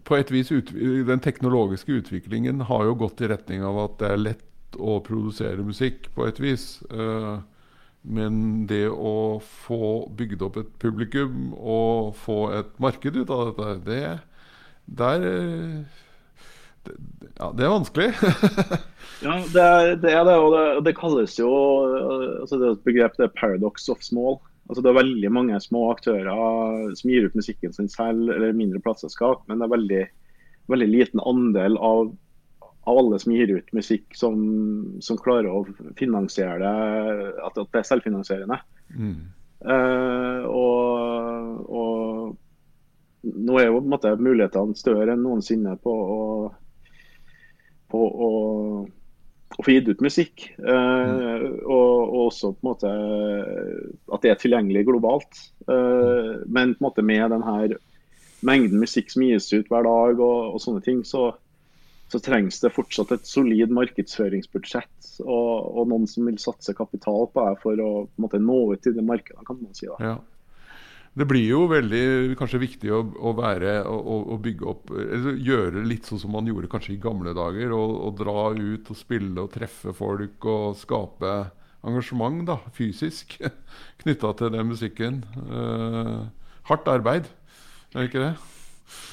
På 0.08 0.16
et 0.18 0.32
vis 0.32 0.50
ut, 0.54 0.72
Den 0.72 1.22
teknologiske 1.22 2.00
utviklingen 2.00 2.64
har 2.70 2.86
jo 2.88 2.96
gått 3.04 3.22
i 3.22 3.30
retning 3.30 3.66
av 3.68 3.78
at 3.84 4.00
det 4.02 4.12
er 4.12 4.24
lett 4.30 4.46
å 4.78 5.00
produsere 5.06 5.66
musikk 5.66 6.10
på 6.16 6.28
et 6.30 6.40
vis. 6.42 6.80
Uh, 6.92 7.42
men 8.06 8.66
det 8.70 8.86
å 8.92 9.42
få 9.42 10.06
bygd 10.18 10.44
opp 10.46 10.60
et 10.62 10.72
publikum 10.82 11.54
og 11.58 12.14
få 12.22 12.40
et 12.54 12.74
marked 12.82 13.18
ut 13.18 13.32
av 13.34 13.48
dette, 13.50 13.78
det, 13.88 14.02
der, 14.86 15.26
det, 16.86 16.96
ja, 17.40 17.50
det 17.50 17.66
er 17.66 17.74
vanskelig. 17.74 18.12
ja, 19.26 19.40
det 19.54 19.64
er, 19.64 19.96
det 20.04 20.12
er 20.14 20.28
det, 20.28 20.36
og 20.38 20.54
det, 20.54 20.66
det 20.86 20.98
kalles 21.00 21.38
jo 21.40 21.50
altså 22.44 22.60
det 22.62 22.68
er 22.68 22.76
et 22.76 22.86
begrep 22.86 23.18
det 23.18 23.30
er 23.30 23.34
'paradox 23.40 23.90
of 23.90 24.06
small'. 24.06 24.38
Altså 24.70 24.82
Det 24.82 24.90
er 24.90 24.98
veldig 24.98 25.30
mange 25.30 25.58
små 25.62 25.92
aktører 25.94 26.94
som 26.98 27.10
gir 27.10 27.28
ut 27.28 27.36
musikken 27.38 27.74
sin 27.74 27.90
selv, 27.90 28.32
eller 28.34 28.56
mindre 28.58 28.82
plateselskap, 28.82 29.44
men 29.46 29.62
det 29.62 29.68
er 29.68 29.76
veldig, 29.76 30.06
veldig 30.74 30.88
liten 30.90 31.22
andel 31.22 31.78
av 31.78 32.16
av 32.86 32.98
alle 32.98 33.20
som 33.20 33.34
gir 33.34 33.50
ut 33.50 33.72
musikk 33.74 34.16
som, 34.16 34.36
som 35.02 35.18
klarer 35.18 35.50
å 35.50 35.64
finansiere 35.98 36.60
det, 36.62 37.30
at, 37.42 37.58
det 37.58 37.80
er 37.82 37.88
selvfinansierende. 37.90 38.60
Mm. 38.94 39.16
Uh, 39.66 40.46
og, 40.46 41.64
og, 41.66 42.36
nå 43.26 43.56
er 43.58 43.72
jo 43.72 43.80
på 43.80 43.88
en 43.88 43.94
måte 43.96 44.12
mulighetene 44.22 44.78
større 44.78 45.16
enn 45.16 45.24
noensinne 45.26 45.74
på 45.82 45.90
å, 45.90 46.20
på 47.90 48.02
å, 48.06 48.30
å 48.86 49.66
få 49.66 49.74
gitt 49.74 49.90
ut 49.90 50.04
musikk. 50.06 50.46
Uh, 50.62 50.70
mm. 50.70 51.48
og, 51.66 51.90
og, 52.04 52.20
også 52.28 52.54
på 52.54 52.62
en 52.62 52.70
måte 52.70 52.94
at 54.14 54.22
det 54.22 54.36
er 54.36 54.42
tilgjengelig 54.44 54.86
globalt. 54.92 55.42
Uh, 55.66 56.46
men 56.46 56.76
på 56.76 56.84
en 56.84 56.90
måte 56.92 57.08
med 57.08 57.34
denne 57.34 57.80
mengden 58.46 58.78
musikk 58.84 59.10
som 59.10 59.26
gis 59.26 59.50
ut 59.56 59.74
hver 59.74 59.90
dag 59.90 60.22
og, 60.22 60.54
og 60.54 60.62
sånne 60.62 60.86
ting, 60.86 61.02
så 61.02 61.32
så 62.16 62.22
trengs 62.24 62.62
det 62.64 62.72
fortsatt 62.72 63.12
et 63.12 63.28
solid 63.28 63.74
markedsføringsbudsjett 63.76 65.18
og, 65.26 65.50
og 65.76 65.90
noen 65.92 66.08
som 66.08 66.30
vil 66.30 66.38
satse 66.40 66.76
kapital 66.78 67.28
på 67.34 67.44
det 67.44 67.60
for 67.64 67.82
å 67.84 67.90
måte, 68.22 68.40
nå 68.40 68.62
ut 68.72 68.88
i 68.88 68.94
det 68.96 69.04
markedet, 69.04 69.44
kan 69.48 69.60
man 69.60 69.76
si. 69.76 69.90
Ja. 69.90 70.16
Det 71.16 71.28
blir 71.28 71.46
jo 71.48 71.62
veldig 71.72 72.36
kanskje 72.40 72.60
viktig 72.60 72.90
å, 72.92 73.02
å 73.04 73.32
være 73.38 73.78
og, 73.88 74.34
bygge 74.44 74.66
opp 74.68 74.90
eller 74.92 75.38
Gjøre 75.40 75.84
litt 75.88 76.08
sånn 76.10 76.20
som 76.20 76.34
man 76.36 76.48
gjorde 76.50 76.68
kanskje 76.72 76.98
i 76.98 77.04
gamle 77.04 77.32
dager. 77.36 77.72
Og, 77.76 78.10
dra 78.20 78.50
ut 78.52 78.92
og 78.92 79.00
spille 79.00 79.46
og 79.46 79.54
treffe 79.54 79.96
folk 79.96 80.48
og 80.52 80.76
skape 80.80 81.38
engasjement 81.86 82.44
da, 82.50 82.58
fysisk 82.76 83.38
knytta 84.04 84.34
til 84.40 84.52
den 84.58 84.68
musikken. 84.74 85.24
Uh, 85.48 86.28
hardt 86.68 86.92
arbeid, 86.92 87.32
er 87.94 88.02
det 88.02 88.10
ikke 88.10 88.26
det? 88.26 88.34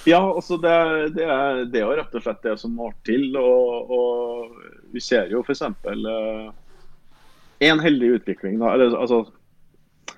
Ja, 0.04 0.20
altså 0.34 0.56
det, 0.58 0.72
det, 1.16 1.24
er, 1.24 1.64
det 1.70 1.82
er 1.82 1.94
rett 2.00 2.14
og 2.18 2.24
slett 2.24 2.42
det 2.44 2.56
som 2.60 2.74
må 2.76 2.90
til. 3.06 3.30
Og, 3.38 3.92
og 3.94 4.92
vi 4.92 5.02
ser 5.02 5.30
jo 5.32 5.44
f.eks. 5.46 5.62
Uh, 5.86 6.50
en 7.62 7.82
heldig 7.82 8.16
utvikling. 8.18 8.58
Da, 8.60 8.74
eller, 8.74 8.96
altså, 8.98 9.24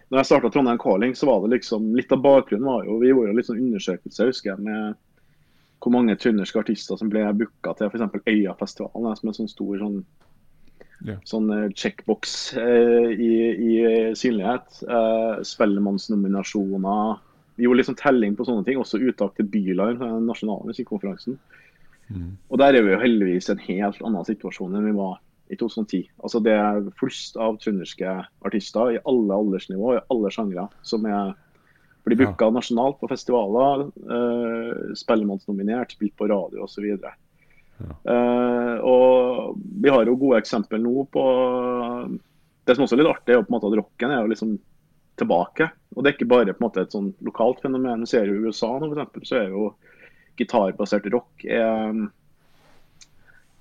når 0.09 0.21
jeg 0.21 0.31
starta 0.31 0.51
Trondheim 0.53 0.81
Calling, 0.81 1.15
så 1.17 1.29
var 1.29 1.45
det 1.45 1.57
liksom 1.59 1.93
litt 1.99 2.13
av 2.13 2.23
bakgrunnen 2.25 2.69
var 2.69 2.85
jo 2.89 3.01
Vi 3.03 3.11
gjorde 3.13 3.37
litt 3.37 3.49
sånn 3.51 3.63
undersøkelse 3.67 4.31
husker 4.31 4.55
jeg, 4.55 4.65
med 4.67 5.01
hvor 5.85 5.93
mange 5.93 6.17
trønderske 6.17 6.63
artister 6.63 6.97
som 6.97 7.11
ble 7.13 7.27
booka 7.37 7.75
til 7.77 7.91
f.eks. 7.91 8.23
Øyafestivalen, 8.25 9.17
som 9.19 9.31
en 9.31 9.37
sånn 9.37 9.51
stor 9.53 9.83
sånn, 9.83 9.99
yeah. 11.05 11.19
sånn 11.29 11.51
uh, 11.53 11.67
checkbox 11.77 12.55
eh, 12.57 13.11
i, 13.13 13.33
i, 13.53 13.75
synlighet. 14.17 14.81
Eh, 14.89 15.43
Spellemannsnominasjoner 15.45 17.21
vi 17.57 17.67
gjorde 17.67 17.81
liksom 17.83 17.99
telling 17.99 18.35
på 18.37 18.47
sånne 18.49 18.65
ting, 18.67 18.81
også 18.81 19.03
uttak 19.03 19.37
til 19.37 19.47
Bylarm, 19.51 20.01
den 20.01 20.27
nasjonale 20.29 20.67
musikkonferansen. 20.71 21.39
Mm. 22.09 22.35
Og 22.51 22.59
Der 22.61 22.75
er 22.75 22.83
vi 22.85 22.93
jo 22.93 23.01
heldigvis 23.01 23.49
i 23.49 23.55
en 23.55 23.63
helt 23.69 24.03
annen 24.05 24.27
situasjon 24.27 24.75
enn 24.75 24.89
vi 24.91 24.97
var 24.97 25.21
i 25.53 25.57
2010. 25.61 26.11
Altså 26.25 26.41
Det 26.43 26.53
er 26.57 26.91
flust 26.99 27.39
av 27.41 27.59
trønderske 27.63 28.19
artister 28.45 28.95
i 28.97 29.01
alle 29.09 29.39
aldersnivå, 29.39 29.95
i 29.95 30.05
alle 30.11 30.33
sjangre, 30.35 30.69
som 30.83 31.07
er 31.07 31.35
blir 32.05 32.19
booka 32.21 32.51
ja. 32.51 32.53
nasjonalt 32.53 32.99
på 33.01 33.09
festivaler, 33.09 33.87
uh, 34.11 34.93
spellemannsnominert, 34.99 35.95
spilt 35.97 36.13
på 36.19 36.29
radio 36.29 36.67
osv. 36.67 36.85
Ja. 36.85 37.15
Uh, 38.05 38.77
og 38.85 39.63
vi 39.83 39.93
har 39.93 40.05
jo 40.05 40.19
gode 40.21 40.39
eksempler 40.43 40.79
nå 40.79 41.09
på 41.11 41.25
Det 42.65 42.77
som 42.77 42.85
også 42.85 42.95
er 42.95 43.01
litt 43.03 43.11
artig, 43.11 43.33
er 43.33 43.41
jo 43.41 43.47
på 43.47 43.51
en 43.51 43.57
måte 43.57 43.71
at 43.73 43.79
rocken 43.81 44.13
er 44.13 44.23
jo 44.23 44.31
liksom 44.31 44.53
tilbake. 45.21 45.71
Og 45.95 46.03
Det 46.03 46.11
er 46.11 46.17
ikke 46.17 46.31
bare 46.31 46.55
på 46.55 46.63
en 46.63 46.67
måte 46.67 46.85
et 46.85 46.95
sånn 46.95 47.13
lokalt 47.25 47.63
fenomen. 47.63 48.05
Vi 48.05 48.11
ser 48.11 48.29
jo 48.29 48.37
I 48.37 48.51
USA 48.51 48.73
nå, 48.75 48.89
for 48.89 48.99
eksempel, 48.99 49.27
så 49.29 49.41
er 49.41 49.55
jo 49.55 49.71
gitarbasert 50.39 51.07
rock 51.15 51.45
er, 51.47 52.01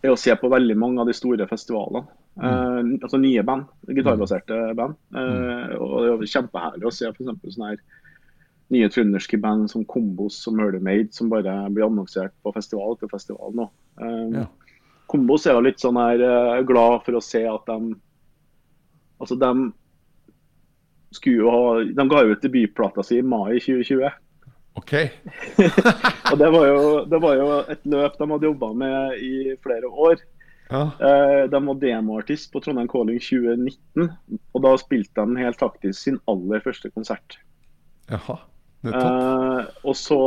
er 0.01 0.13
å 0.13 0.17
se 0.17 0.33
på 0.33 0.50
veldig 0.50 0.77
mange 0.81 1.03
av 1.03 1.10
de 1.10 1.15
store 1.17 1.48
festivalene. 1.50 2.07
Mm. 2.33 2.45
Uh, 2.45 2.79
altså 3.05 3.19
nye 3.22 3.43
band, 3.45 3.67
gitarbaserte 3.93 4.57
band. 4.77 4.98
Uh, 5.13 5.75
og 5.77 5.93
Det 6.01 6.13
er 6.15 6.31
kjempeherlig 6.38 6.89
å 6.89 6.95
se 6.95 7.12
f.eks. 7.12 7.29
sånne 7.29 7.75
her 7.75 7.83
nye 8.74 8.89
trønderske 8.89 9.38
band 9.38 9.69
som 9.69 9.83
Kombos 9.86 10.39
og 10.50 10.57
Murder 10.57 10.81
Made, 10.81 11.12
som 11.13 11.29
bare 11.29 11.53
blir 11.69 11.86
annonsert 11.86 12.33
på 12.41 12.53
festival 12.55 12.95
etter 12.95 13.12
festival 13.12 13.53
nå. 13.60 13.67
Um, 14.01 14.39
ja. 14.39 14.48
Kombos 15.12 15.45
er 15.45 15.60
jo 15.60 15.67
litt 15.67 15.83
sånn 15.83 16.00
her 16.00 16.24
uh, 16.24 16.63
glad 16.65 17.03
for 17.05 17.19
å 17.19 17.24
se 17.24 17.45
at 17.50 17.69
de 17.69 17.93
Altså, 19.22 19.38
de 19.39 19.69
ha 21.22 21.58
De 21.84 22.08
ga 22.10 22.22
ut 22.24 22.41
debutplata 22.41 23.03
si 23.03 23.20
i 23.20 23.25
mai 23.25 23.60
2020. 23.60 24.12
Ok. 24.79 24.93
og 26.32 26.38
det 26.39 26.50
var, 26.55 26.67
jo, 26.67 26.86
det 27.10 27.20
var, 27.22 27.36
jo, 27.38 27.50
et 27.70 27.84
løp 27.86 28.17
de 28.17 28.29
hadde 28.32 28.50
jobba 28.50 28.72
med 28.84 29.20
i 29.22 29.34
flere 29.63 29.89
år. 29.89 30.24
Ja. 30.72 30.88
Eh, 30.98 31.43
de 31.51 31.60
var 31.65 31.82
demoartist 31.82 32.50
på 32.53 32.62
Trondheim 32.63 32.89
Calling 32.89 33.20
2019, 33.22 34.10
og 34.55 34.63
da 34.65 34.74
spilte 34.82 35.25
de 35.27 35.43
helt 35.43 35.62
faktisk 35.62 36.00
sin 36.00 36.17
aller 36.32 36.63
første 36.65 36.89
konsert. 36.96 37.38
Jaha. 38.10 38.39
Eh, 38.84 39.62
og 39.88 39.96
så 39.96 40.20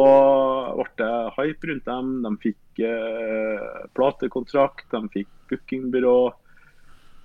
ble 0.78 0.86
det 1.00 1.12
hype 1.36 1.70
rundt 1.70 1.88
dem. 1.88 2.12
De 2.24 2.32
fikk 2.46 2.84
eh, 2.88 3.66
platekontrakt, 3.98 4.86
de 4.94 5.02
fikk 5.12 5.32
bookingbyrå. 5.50 6.18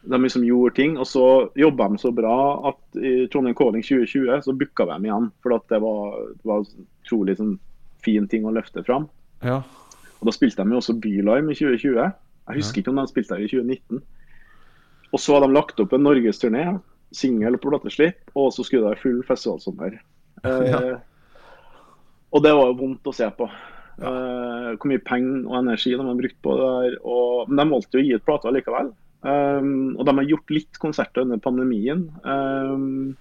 De 0.03 0.17
liksom 0.17 0.45
gjorde 0.47 0.75
ting. 0.75 0.95
Og 0.97 1.05
så 1.07 1.25
jobba 1.59 1.89
de 1.91 1.99
så 2.01 2.11
bra 2.15 2.35
at 2.71 2.97
i 2.97 3.27
Trondheim 3.31 3.55
Calling 3.57 3.83
2020 3.85 4.41
så 4.47 4.55
booka 4.57 4.87
de 4.87 4.95
dem 4.95 5.09
igjen. 5.09 5.27
For 5.43 5.55
at 5.57 5.67
det 5.69 5.81
var, 5.83 6.15
det 6.39 6.49
var 6.49 6.65
utrolig 7.03 7.37
sånn, 7.37 7.57
fin 8.01 8.25
ting 8.27 8.47
å 8.49 8.53
løfte 8.55 8.83
fram. 8.87 9.05
Ja. 9.45 9.59
Og 10.21 10.29
Da 10.29 10.33
spilte 10.33 10.63
de 10.65 10.73
jo 10.73 10.81
også 10.81 10.97
Bylarm 11.01 11.51
i 11.51 11.57
2020. 11.57 11.99
Jeg 12.01 12.57
husker 12.57 12.81
ikke 12.81 12.93
om 12.93 13.01
de 13.01 13.07
spilte 13.09 13.35
der 13.37 13.45
i 13.45 13.51
2019. 13.51 14.01
Og 15.11 15.19
så 15.19 15.35
hadde 15.35 15.49
de 15.49 15.57
lagt 15.57 15.79
opp 15.83 15.93
en 15.93 16.05
norgesturné, 16.05 16.65
singel 17.11 17.57
og 17.57 17.61
plateslipp, 17.63 18.31
og 18.39 18.53
så 18.55 18.63
skulle 18.63 18.85
det 18.85 18.93
være 18.93 19.03
full 19.03 19.21
festivalsommer. 19.27 19.99
Eh, 20.41 20.95
Og 22.33 22.41
det 22.41 22.53
var 22.55 22.69
jo 22.71 22.77
vondt 22.79 23.05
å 23.05 23.13
se 23.13 23.27
på. 23.37 23.45
Eh, 24.01 24.69
hvor 24.73 24.89
mye 24.89 25.01
penger 25.05 25.43
og 25.45 25.57
energi 25.59 25.91
de 25.91 26.01
har 26.01 26.17
brukt 26.17 26.37
på 26.41 26.55
det 26.57 26.69
der. 26.71 26.95
Og, 27.03 27.49
men 27.49 27.59
de 27.59 27.65
valgte 27.75 27.99
jo 27.99 28.01
å 28.01 28.07
gi 28.07 28.15
ut 28.15 28.25
plata 28.25 28.53
likevel. 28.55 28.89
Um, 29.21 29.93
og 29.99 30.07
de 30.07 30.15
har 30.17 30.29
gjort 30.31 30.53
litt 30.53 30.79
konserter 30.81 31.25
under 31.25 31.41
pandemien. 31.41 32.07
Um, 32.25 33.13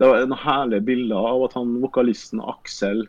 det 0.00 0.08
var 0.10 0.24
noen 0.24 0.42
herlige 0.42 0.84
bilder 0.84 1.28
av 1.32 1.46
at 1.46 1.54
han 1.56 1.76
vokalisten 1.80 2.42
Aksel 2.44 3.06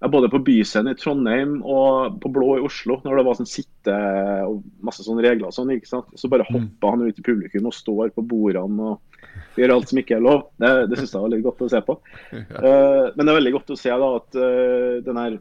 ja, 0.00 0.08
både 0.12 0.28
på 0.28 0.42
Byscenen 0.44 0.92
i 0.92 0.98
Trondheim 0.98 1.54
og 1.64 2.18
på 2.20 2.28
Blå 2.34 2.58
i 2.58 2.64
Oslo, 2.66 2.98
når 3.04 3.16
det 3.16 3.24
var 3.24 3.38
sånn 3.38 3.48
sitte 3.48 3.94
og 4.44 4.58
masse 4.84 5.06
sånne 5.06 5.24
regler 5.24 5.48
og 5.48 5.56
sånn, 5.56 5.72
ikke 5.72 5.88
sant? 5.88 6.10
så 6.20 6.28
bare 6.28 6.44
hoppa 6.50 6.92
han 6.92 7.06
ut 7.06 7.16
i 7.16 7.24
publikum 7.24 7.70
og 7.70 7.76
står 7.76 8.12
på 8.12 8.24
bordene 8.28 8.92
og 8.92 9.56
gjør 9.56 9.72
alt 9.78 9.92
som 9.92 10.00
ikke 10.02 10.18
er 10.18 10.26
lov. 10.26 10.48
Det, 10.60 10.72
det 10.90 11.00
syns 11.00 11.16
jeg 11.16 11.24
var 11.24 11.32
litt 11.32 11.46
godt 11.46 11.64
å 11.64 11.70
se 11.72 11.80
på. 11.86 11.96
Uh, 12.28 13.04
men 13.14 13.22
det 13.22 13.30
er 13.30 13.38
veldig 13.38 13.54
godt 13.56 13.72
å 13.72 13.78
se 13.80 14.00
da 14.04 14.10
at 14.18 14.36
uh, 14.36 14.98
den 15.06 15.22
her 15.22 15.38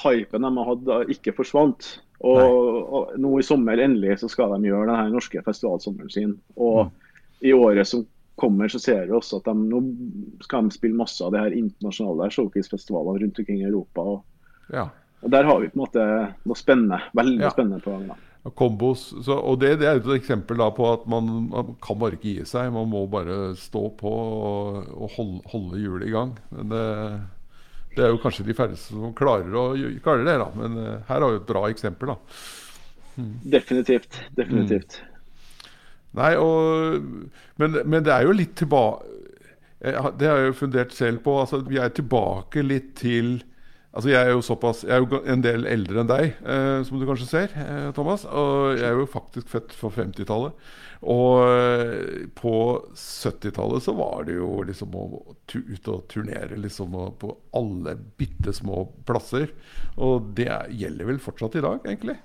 hypen 0.00 0.46
de 0.46 0.52
har 0.56 0.70
hatt, 0.70 1.12
ikke 1.12 1.36
forsvant. 1.36 1.92
Og, 2.20 2.92
og 2.92 3.12
nå 3.20 3.30
i 3.40 3.44
sommer 3.46 3.80
endelig 3.80 4.18
så 4.20 4.28
skal 4.28 4.52
de 4.56 4.68
gjøre 4.68 4.90
den 4.90 4.98
her 4.98 5.12
norske 5.12 5.42
festivalsommeren 5.46 6.12
sin. 6.12 6.34
Og 6.60 6.90
i 7.40 7.54
året 7.56 7.88
som 7.88 8.04
kommer, 8.40 8.68
så 8.72 8.80
ser 8.80 9.06
vi 9.08 9.16
også 9.16 9.40
at 9.40 9.48
de 9.48 9.54
nå 9.68 9.80
skal 10.44 10.68
de 10.68 10.74
spille 10.76 10.96
masse 10.96 11.20
av 11.24 11.32
de 11.34 11.40
her 11.40 11.56
internasjonale 11.56 12.30
showcase-festivalene 12.32 13.24
rundt 13.24 13.40
omkring 13.42 13.62
i 13.62 13.68
Europa. 13.68 14.04
Og, 14.16 14.50
ja. 14.72 14.86
og 15.24 15.32
der 15.32 15.48
har 15.48 15.60
vi 15.60 15.70
på 15.72 15.78
en 15.78 15.84
måte 15.84 16.08
noe 16.48 16.60
spennende, 16.60 17.00
veldig 17.16 17.40
Ja. 17.46 17.54
spennende 17.54 17.80
på 17.84 17.96
gang. 17.96 18.26
Kombos. 18.56 19.02
Så, 19.24 19.36
og 19.36 19.58
det, 19.60 19.74
det 19.82 19.88
er 19.88 19.98
et 20.00 20.14
eksempel 20.14 20.56
da 20.56 20.70
på 20.72 20.86
at 20.88 21.02
man, 21.12 21.26
man 21.50 21.74
kan 21.84 21.98
bare 22.00 22.16
ikke 22.16 22.38
gi 22.38 22.46
seg. 22.48 22.70
Man 22.72 22.88
må 22.88 23.02
bare 23.12 23.52
stå 23.60 23.90
på 24.00 24.12
og, 24.12 24.78
og 24.96 25.12
holde, 25.18 25.42
holde 25.52 25.80
hjulet 25.82 26.08
i 26.08 26.14
gang. 26.14 26.32
Men 26.56 26.72
det, 26.72 26.86
det 27.96 28.06
er 28.06 28.12
jo 28.12 28.20
kanskje 28.22 28.46
de 28.46 28.54
færreste 28.56 28.94
som 28.94 29.14
klarer, 29.18 29.50
å, 29.56 29.74
klarer 30.04 30.26
det. 30.26 30.36
da 30.40 30.48
Men 30.56 30.78
uh, 30.78 30.90
her 31.08 31.24
har 31.24 31.32
vi 31.32 31.40
et 31.40 31.48
bra 31.48 31.64
eksempel. 31.70 32.12
da 32.14 32.18
Definitivt. 33.56 34.20
Definitivt. 34.36 35.00
Nei, 36.16 36.32
og, 36.40 37.02
men, 37.60 37.80
men 37.84 38.06
det 38.06 38.14
er 38.14 38.26
jo 38.26 38.34
litt 38.34 38.56
tilbake 38.58 39.06
Det 39.80 40.26
har 40.26 40.40
jeg 40.40 40.48
jo 40.50 40.56
fundert 40.58 40.92
selv 40.92 41.22
på. 41.24 41.36
altså 41.42 41.62
Vi 41.68 41.78
er 41.80 41.92
tilbake 41.94 42.64
litt 42.66 42.94
til 43.00 43.38
Altså 43.90 44.12
Jeg 44.12 44.22
er 44.22 44.36
jo 44.36 44.42
såpass 44.44 44.84
Jeg 44.84 44.94
er 44.94 45.02
jo 45.02 45.18
en 45.26 45.42
del 45.42 45.66
eldre 45.66 46.02
enn 46.02 46.10
deg, 46.10 46.36
eh, 46.46 46.82
som 46.86 47.00
du 47.00 47.06
kanskje 47.08 47.26
ser, 47.26 47.54
eh, 47.58 47.88
Thomas. 47.96 48.22
Og 48.24 48.78
jeg 48.78 48.86
er 48.86 48.98
jo 49.00 49.08
faktisk 49.10 49.50
født 49.50 49.74
for 49.74 49.94
50-tallet. 49.96 50.68
Og 51.10 51.40
eh, 51.48 52.28
på 52.38 52.54
70-tallet 52.94 53.82
så 53.82 53.94
var 53.98 54.28
det 54.28 54.36
jo 54.36 54.60
liksom 54.68 54.94
å 54.94 55.06
ut 55.34 55.90
og 55.90 56.04
turnere 56.12 56.58
liksom 56.60 56.94
på 57.18 57.32
alle 57.58 57.96
bitte 58.20 58.54
små 58.54 58.84
plasser. 59.08 59.50
Og 59.98 60.30
det 60.38 60.46
er, 60.46 60.70
gjelder 60.84 61.10
vel 61.10 61.18
fortsatt 61.22 61.58
i 61.58 61.64
dag, 61.64 61.80
egentlig? 61.82 62.20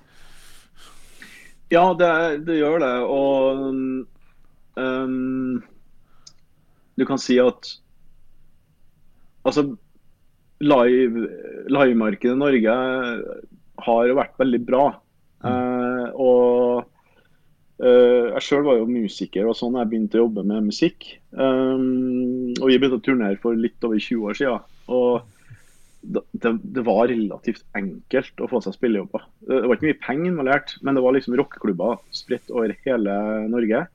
Ja, 1.74 1.88
det, 1.98 2.12
det 2.46 2.60
gjør 2.60 2.78
det. 2.78 2.92
Og 3.10 3.64
um, 4.78 5.58
du 6.94 7.04
kan 7.08 7.18
si 7.18 7.40
at 7.42 7.72
altså 9.46 9.66
livemarkedet 10.62 12.32
i 12.32 12.40
Norge 12.40 12.76
har 13.86 14.12
vært 14.16 14.38
veldig 14.40 14.60
bra. 14.66 14.84
Eh, 15.44 16.06
og 16.16 16.86
eh, 17.82 18.32
jeg 18.32 18.44
sjøl 18.46 18.66
var 18.66 18.80
jo 18.80 18.88
musiker 18.88 19.48
og 19.48 19.56
sånn 19.58 19.76
jeg 19.80 19.90
begynte 19.90 20.20
å 20.20 20.26
jobbe 20.26 20.46
med 20.48 20.70
musikk. 20.70 21.08
Um, 21.32 22.54
og 22.56 22.68
vi 22.70 22.78
begynte 22.78 23.00
å 23.00 23.04
turnere 23.04 23.40
for 23.42 23.58
litt 23.58 23.82
over 23.84 24.00
20 24.00 24.30
år 24.30 24.38
siden. 24.40 24.70
Og 24.88 25.26
det, 26.06 26.22
det, 26.38 26.54
det 26.76 26.86
var 26.86 27.10
relativt 27.10 27.66
enkelt 27.76 28.40
å 28.40 28.48
få 28.50 28.62
seg 28.64 28.76
spillejobber. 28.76 29.26
Det 29.48 29.64
var 29.66 29.76
ikke 29.76 29.90
mye 29.90 30.04
penger 30.04 30.30
involvert, 30.32 30.76
men 30.86 30.96
det 30.96 31.04
var 31.04 31.16
liksom 31.16 31.36
rockeklubber 31.38 32.00
spredt 32.14 32.52
over 32.54 32.74
hele 32.86 33.18
Norge. 33.52 33.86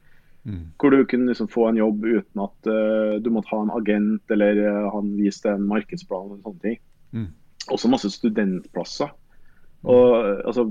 Hvor 0.81 0.93
du 0.93 1.03
kunne 1.05 1.29
liksom 1.29 1.49
få 1.51 1.67
en 1.69 1.77
jobb 1.77 2.05
uten 2.05 2.41
at 2.41 2.69
uh, 2.69 3.19
du 3.21 3.29
måtte 3.29 3.51
ha 3.53 3.61
en 3.61 3.73
agent 3.75 4.33
eller 4.33 4.57
uh, 4.65 4.89
han 4.95 5.13
viste 5.19 5.51
en 5.51 5.67
markedsplan. 5.69 6.31
og 6.33 6.41
sånne 6.45 6.63
ting. 6.65 6.79
Mm. 7.11 7.29
Også 7.69 7.91
masse 7.91 8.09
studentplasser. 8.09 9.11
Og 9.89 10.11
eh, 10.13 10.41
altså, 10.45 10.67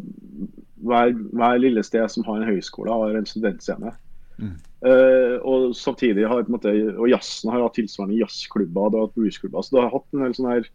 hver, 0.86 1.12
hver 1.34 1.58
lille 1.58 1.82
sted 1.86 2.06
som 2.12 2.26
har 2.28 2.40
en 2.40 2.50
høyskole, 2.50 2.92
har 2.94 3.18
en 3.18 3.26
studentscene. 3.26 3.92
Mm. 4.40 4.54
Eh, 4.86 5.36
og 5.42 5.74
samtidig 5.76 6.28
har 6.28 6.44
på 6.44 6.52
en 6.52 6.56
måte, 6.56 6.74
og 6.96 7.10
jazzen 7.10 7.50
har 7.52 7.64
hatt 7.64 7.76
tilsvarende 7.78 8.20
jazzklubber 8.20 8.96
og 9.02 9.16
bluesklubber. 9.16 9.62
Så 9.62 9.76
du 9.76 9.80
har 9.82 9.92
hatt 9.92 10.06
en 10.14 10.24
del 10.24 10.36
sånne 10.38 10.56
her 10.58 10.70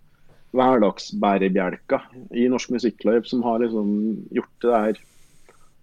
hverdagsbærebjelker 0.55 2.05
i 2.38 2.45
norsk 2.51 2.71
musikkliv 2.75 3.25
som 3.27 3.41
har 3.43 3.60
liksom 3.63 3.89
gjort 4.36 4.63
det 4.63 4.71
der 4.71 5.01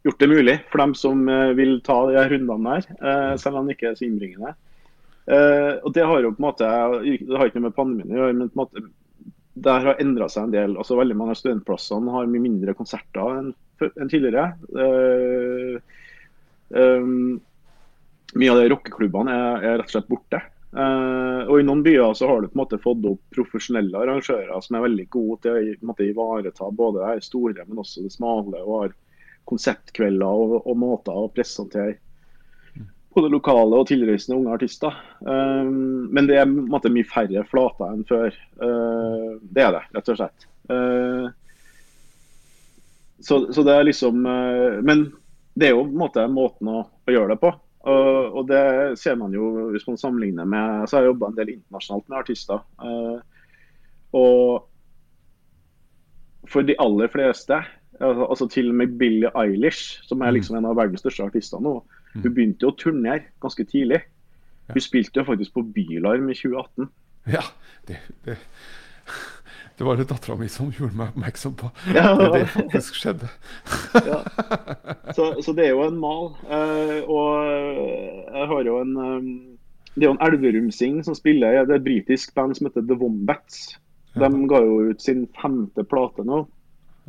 gjort 0.03 0.19
det 0.19 0.29
mulig 0.29 0.57
for 0.71 0.83
dem 0.83 0.95
som 0.95 1.29
eh, 1.29 1.53
vil 1.59 1.81
ta 1.85 1.99
de 2.11 2.25
rundene 2.33 2.77
der, 2.77 2.89
eh, 3.09 3.37
selv 3.41 3.61
om 3.61 3.69
det 3.69 3.77
ikke 3.77 3.93
er 3.93 3.99
så 3.99 4.07
innbringende. 4.09 4.55
Eh, 5.31 5.73
og 5.83 5.93
Det 5.95 6.07
har 6.07 6.23
jo 6.23 6.33
på 6.35 6.43
en 6.43 6.49
måte, 6.49 6.71
det 7.23 7.39
har 7.39 7.47
ikke 7.47 7.61
noe 7.61 7.69
med 7.69 7.79
pandemien 7.79 8.15
å 8.17 8.21
gjøre, 8.23 8.39
men 8.41 8.51
på 8.51 8.59
en 8.59 8.65
måte, 8.65 8.87
det 9.63 9.75
har 9.85 10.01
endra 10.01 10.29
seg 10.33 10.49
en 10.49 10.55
del. 10.55 10.77
altså 10.81 10.97
Veldig 10.99 11.17
mange 11.19 11.35
av 11.37 11.39
studentplassene 11.39 12.15
har 12.15 12.31
mye 12.31 12.47
mindre 12.47 12.75
konserter 12.75 13.37
enn 13.37 14.09
tidligere. 14.09 14.47
Mye 18.33 18.55
av 18.55 18.61
de 18.63 18.71
rockeklubbene 18.73 19.35
er, 19.37 19.67
er 19.69 19.77
rett 19.77 19.93
og 19.93 19.93
slett 19.93 20.09
borte. 20.09 20.41
Og 20.73 21.53
I 21.61 21.67
noen 21.69 21.85
byer 21.85 22.17
så 22.17 22.31
har 22.31 22.41
du 22.41 22.49
på 22.49 22.57
en 22.57 22.63
måte 22.63 22.81
fått 22.81 23.05
opp 23.11 23.37
profesjonelle 23.37 24.01
arrangører 24.01 24.65
som 24.65 24.79
er 24.79 24.87
veldig 24.87 25.07
gode 25.13 25.43
til 25.45 25.53
å 25.53 25.91
måte, 25.91 26.09
ivareta 26.09 26.73
både 26.73 27.13
det 27.13 27.29
store, 27.29 27.69
men 27.69 27.85
også 27.85 28.07
det 28.07 28.17
smale. 28.17 28.65
og 28.65 28.73
har 28.79 28.97
konseptkvelder 29.49 30.27
og, 30.27 30.57
og 30.63 30.79
måter 30.79 31.17
å 31.17 31.31
presentere 31.33 31.99
både 33.15 33.29
lokale 33.33 33.77
og 33.77 33.89
tilreisende 33.91 34.39
unge 34.39 34.55
artister. 34.57 34.95
Um, 35.21 36.09
men 36.15 36.29
det 36.29 36.39
er 36.41 36.49
måte 36.49 36.93
mye 36.93 37.09
færre 37.09 37.45
flater 37.51 37.93
enn 37.93 38.07
før. 38.09 38.37
Uh, 38.63 39.37
det 39.43 39.67
er 39.67 39.75
det, 39.77 39.83
rett 39.97 40.13
og 40.13 40.21
slett. 40.21 40.47
Uh, 40.71 41.27
så, 43.23 43.43
så 43.53 43.65
det 43.67 43.75
er 43.75 43.85
liksom 43.87 44.25
uh, 44.27 44.81
Men 44.83 45.05
det 45.59 45.69
er 45.69 45.77
jo 45.77 45.85
måte 45.93 46.25
måten 46.33 46.71
å, 46.73 46.81
å 46.89 47.13
gjøre 47.13 47.35
det 47.35 47.43
på. 47.43 47.53
Og 47.83 48.45
det 48.47 48.63
ser 49.01 49.17
man 49.19 49.33
jo 49.35 49.73
hvis 49.73 49.89
man 49.89 49.97
sammenligner 49.99 50.47
med 50.47 50.85
Så 50.87 50.95
har 50.95 51.03
jeg 51.03 51.11
jobba 51.11 51.33
en 51.33 51.35
del 51.35 51.49
internasjonalt 51.57 52.07
med 52.07 52.19
artister. 52.21 52.61
Uh, 52.79 53.19
og 54.15 54.69
for 56.53 56.67
de 56.67 56.77
aller 56.83 57.11
fleste, 57.11 57.59
altså 58.01 58.27
altså 58.31 58.49
til 58.49 58.71
og 58.71 58.75
med 58.75 58.99
Billie 58.99 59.31
Eilish, 59.39 60.01
som 60.09 60.21
er 60.21 60.31
liksom 60.35 60.57
en 60.57 60.69
av 60.71 60.77
verdens 60.77 61.03
største 61.05 61.27
artister 61.29 61.61
nå, 61.63 61.81
hun 62.15 62.35
begynte 62.35 62.67
jo 62.67 62.73
å 62.73 62.77
turnere 62.77 63.25
ganske 63.43 63.65
tidlig. 63.69 64.03
Hun 64.73 64.85
spilte 64.85 65.21
jo 65.21 65.29
faktisk 65.29 65.55
på 65.57 65.65
Bylarm 65.75 66.29
i 66.31 66.37
2018. 66.37 66.89
Ja, 67.33 67.45
det, 67.89 67.99
det, 68.27 68.37
det 69.79 69.87
var 69.87 69.99
det 69.99 70.09
dattera 70.11 70.37
mi 70.39 70.49
som 70.53 70.73
gjorde 70.75 70.97
meg 70.99 71.13
oppmerksom 71.13 71.57
på. 71.61 71.71
Ja. 71.97 72.13
Det, 72.19 72.29
det 72.35 72.49
faktisk 72.55 73.01
skjedde. 73.01 73.31
Ja. 74.11 74.21
Så, 75.13 75.33
så 75.45 75.55
det 75.57 75.69
er 75.69 75.75
jo 75.75 75.85
en 75.87 76.01
mal. 76.01 76.33
Eh, 76.49 76.99
og 77.05 77.49
jeg 78.33 78.49
har 78.53 78.69
jo 78.69 78.79
en 78.81 78.97
eh, 78.97 79.31
Det 79.95 80.07
er 80.07 80.09
jo 80.09 80.17
en 80.17 80.25
Elverum-sing 80.25 81.03
som 81.05 81.15
spiller 81.15 81.67
Det 81.67 81.75
er 81.75 81.81
et 81.81 81.85
britisk 81.85 82.35
band 82.35 82.57
som 82.57 82.69
heter 82.69 82.85
The 82.89 82.97
Wombats. 82.97 83.79
De 84.17 84.29
ga 84.49 84.61
jo 84.61 84.91
ut 84.93 85.01
sin 85.01 85.27
femte 85.41 85.85
plate 85.89 86.25
nå. 86.29 86.45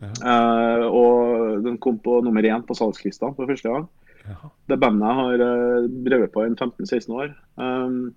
Eh, 0.02 0.86
og 0.88 1.62
den 1.66 1.78
kom 1.82 2.00
på 2.02 2.20
nummer 2.26 2.46
én 2.48 2.66
på 2.66 2.78
salgslista 2.78 3.30
for 3.36 3.50
første 3.50 3.70
gang. 3.70 3.88
Jaha. 4.24 4.50
Det 4.72 4.80
bandet 4.80 5.16
har 5.20 5.42
uh, 5.44 5.88
drevet 6.06 6.32
på 6.32 6.46
i 6.46 6.48
en 6.48 6.56
15-16 6.56 7.10
år. 7.12 7.34
Um, 7.60 8.14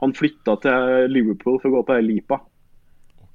han 0.00 0.14
flytta 0.16 0.54
til 0.64 1.10
Liverpool 1.12 1.58
for 1.60 1.68
å 1.70 1.76
gå 1.76 1.82
på 1.88 1.98
Lipa. 2.04 2.40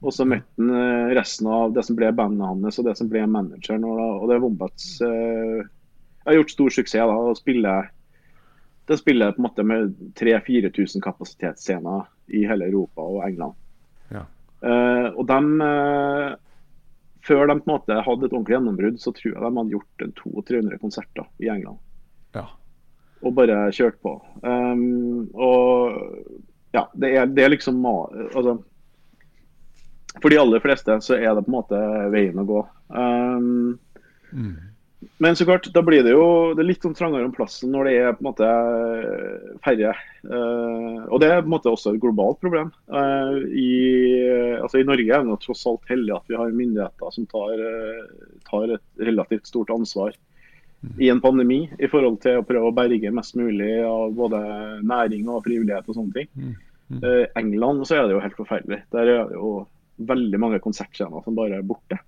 Og 0.02 0.14
så 0.16 0.26
møtte 0.26 0.58
han 0.58 0.72
eh, 0.74 1.12
resten 1.14 1.46
av 1.54 1.76
det 1.76 1.84
som 1.86 1.98
ble 1.98 2.08
bandet 2.18 2.42
hans 2.42 2.80
og 2.82 2.88
det 2.88 2.96
som 2.98 3.10
ble 3.10 3.22
manageren. 3.30 3.86
Og, 3.86 4.00
og 4.02 4.30
det 4.30 4.38
er 4.38 4.42
Wombats 4.42 4.88
uh, 5.06 5.62
har 6.26 6.38
gjort 6.40 6.54
stor 6.54 6.74
suksess. 6.74 7.06
da, 7.06 7.18
og 7.18 7.38
spiller 7.38 7.92
Det 8.90 8.98
spiller 8.98 9.36
på 9.36 9.42
en 9.42 9.46
måte 9.46 9.64
med 9.64 9.94
3000-4000 10.20 11.06
kapasitetsscener 11.06 12.10
i 12.34 12.46
hele 12.50 12.66
Europa 12.66 13.06
og 13.06 13.22
England. 13.28 13.54
Ja. 14.12 14.26
Uh, 14.62 15.14
og 15.18 15.28
dem, 15.30 15.62
eh, 15.62 16.34
Før 17.28 17.46
de 17.48 17.58
på 17.60 17.68
en 17.70 17.76
måte 17.76 18.00
hadde 18.02 18.26
et 18.26 18.34
ordentlig 18.34 18.56
gjennombrudd, 18.56 18.98
så 19.02 19.14
tror 19.14 19.32
jeg 19.32 19.42
de 19.44 19.52
hadde 19.58 19.76
gjort 19.76 20.06
en 20.06 20.14
200-300 20.18 20.82
konserter 20.82 21.28
i 21.44 21.52
England. 21.54 21.78
Ja. 22.38 22.48
Og 23.22 23.36
bare 23.38 23.68
kjørt 23.76 24.00
på. 24.02 24.16
Um, 24.42 25.28
og 25.38 26.00
ja, 26.74 26.88
det 26.98 27.12
er, 27.14 27.30
det 27.30 27.46
er 27.46 27.54
liksom 27.54 27.84
altså, 27.86 28.56
For 30.18 30.34
de 30.34 30.40
aller 30.42 30.64
fleste 30.64 30.98
så 31.06 31.20
er 31.20 31.36
det 31.36 31.46
på 31.46 31.52
en 31.52 31.60
måte 31.60 31.82
veien 32.16 32.42
å 32.42 32.48
gå. 32.50 32.66
Um, 32.90 33.78
Mm. 34.32 34.56
Men 35.18 35.36
så 35.36 35.46
klart, 35.46 35.70
da 35.74 35.82
blir 35.86 36.04
det 36.06 36.14
jo 36.14 36.26
det 36.58 36.66
litt 36.66 36.84
sånn 36.86 36.96
trangere 36.98 37.26
om 37.26 37.34
plassen 37.34 37.72
når 37.74 37.88
det 37.88 37.94
er 37.98 38.16
på 38.18 38.22
en 38.22 38.28
måte 38.28 38.50
færre. 39.66 39.94
Uh, 40.26 41.08
og 41.10 41.22
det 41.24 41.30
er 41.30 41.42
på 41.42 41.50
en 41.50 41.56
måte 41.56 41.74
også 41.74 41.96
et 41.96 42.02
globalt 42.04 42.42
problem. 42.42 42.70
Uh, 42.86 43.42
i, 43.50 43.72
altså 44.60 44.82
I 44.82 44.86
Norge 44.86 45.18
er 45.18 45.26
det 45.26 45.40
tross 45.46 45.64
alt 45.70 45.90
heldig 45.90 46.14
at 46.18 46.30
vi 46.30 46.38
har 46.38 46.54
myndigheter 46.54 47.16
som 47.16 47.26
tar, 47.30 47.64
eh, 47.66 48.36
tar 48.50 48.76
et 48.78 49.08
relativt 49.10 49.50
stort 49.50 49.74
ansvar 49.74 50.14
i 50.98 51.10
en 51.10 51.22
pandemi 51.22 51.64
i 51.78 51.90
forhold 51.90 52.18
til 52.24 52.40
å 52.40 52.46
prøve 52.46 52.72
å 52.72 52.76
berge 52.76 53.14
mest 53.14 53.36
mulig 53.38 53.74
av 53.86 54.16
både 54.18 54.40
næring 54.82 55.30
og 55.30 55.44
frivillighet 55.46 55.90
og 55.90 55.98
sånne 55.98 56.16
ting. 56.16 56.30
Eh, 57.02 57.26
England 57.40 57.86
så 57.88 58.00
er 58.00 58.08
det 58.08 58.16
jo 58.16 58.24
helt 58.24 58.40
forferdelig. 58.40 58.82
Der 58.94 59.12
er 59.14 59.30
det 59.30 59.38
jo 59.38 59.52
veldig 60.02 60.40
mange 60.42 60.60
konsertscener 60.64 61.24
som 61.24 61.38
bare 61.38 61.60
er 61.60 61.68
borte. 61.68 62.00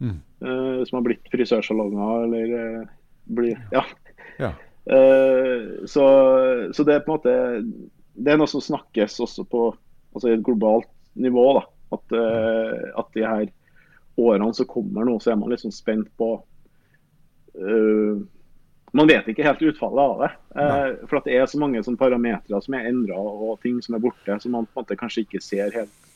Mm. 0.00 0.20
Eh, 0.40 0.84
som 0.84 0.96
har 0.96 1.04
blitt 1.04 1.28
frisørsalonger 1.32 2.24
eller 2.24 2.52
uh, 2.56 2.88
blir 3.24 3.58
Ja. 3.72 3.84
Ja. 4.38 4.52
Uh, 4.88 5.84
så, 5.92 6.04
så 6.72 6.84
det 6.88 6.94
er 6.94 7.04
på 7.04 7.12
en 7.12 7.18
måte 7.18 7.34
Det 8.16 8.32
er 8.32 8.40
noe 8.40 8.48
som 8.48 8.64
snakkes 8.64 9.18
også 9.20 9.44
på 9.44 9.66
altså 10.14 10.32
et 10.32 10.44
globalt 10.44 10.88
nivå. 11.20 11.44
da, 11.60 11.66
At, 11.94 12.12
at 12.98 13.14
de 13.14 13.22
her 13.26 13.46
årene 14.18 14.54
som 14.54 14.66
kommer 14.66 15.06
nå, 15.06 15.18
så 15.20 15.32
er 15.32 15.38
man 15.38 15.52
liksom 15.52 15.72
spent 15.74 16.10
på 16.18 16.32
Man 18.92 19.08
vet 19.10 19.28
ikke 19.30 19.46
helt 19.46 19.62
utfallet 19.62 20.02
av 20.02 20.22
det. 20.22 20.30
eh, 20.64 21.06
for 21.06 21.22
det 21.26 21.36
er 21.38 21.46
så 21.46 21.60
mange 21.62 21.82
sånne 21.86 22.00
parametere 22.00 22.60
som 22.62 22.74
er 22.74 22.88
endra 22.90 23.18
og 23.18 23.60
ting 23.62 23.78
som 23.82 23.94
er 23.94 24.02
borte, 24.02 24.38
som 24.42 24.54
man 24.56 24.66
på 24.66 24.74
en 24.74 24.82
måte 24.82 24.98
kanskje 24.98 25.24
ikke 25.24 25.42
ser 25.44 25.70
helt. 25.74 26.09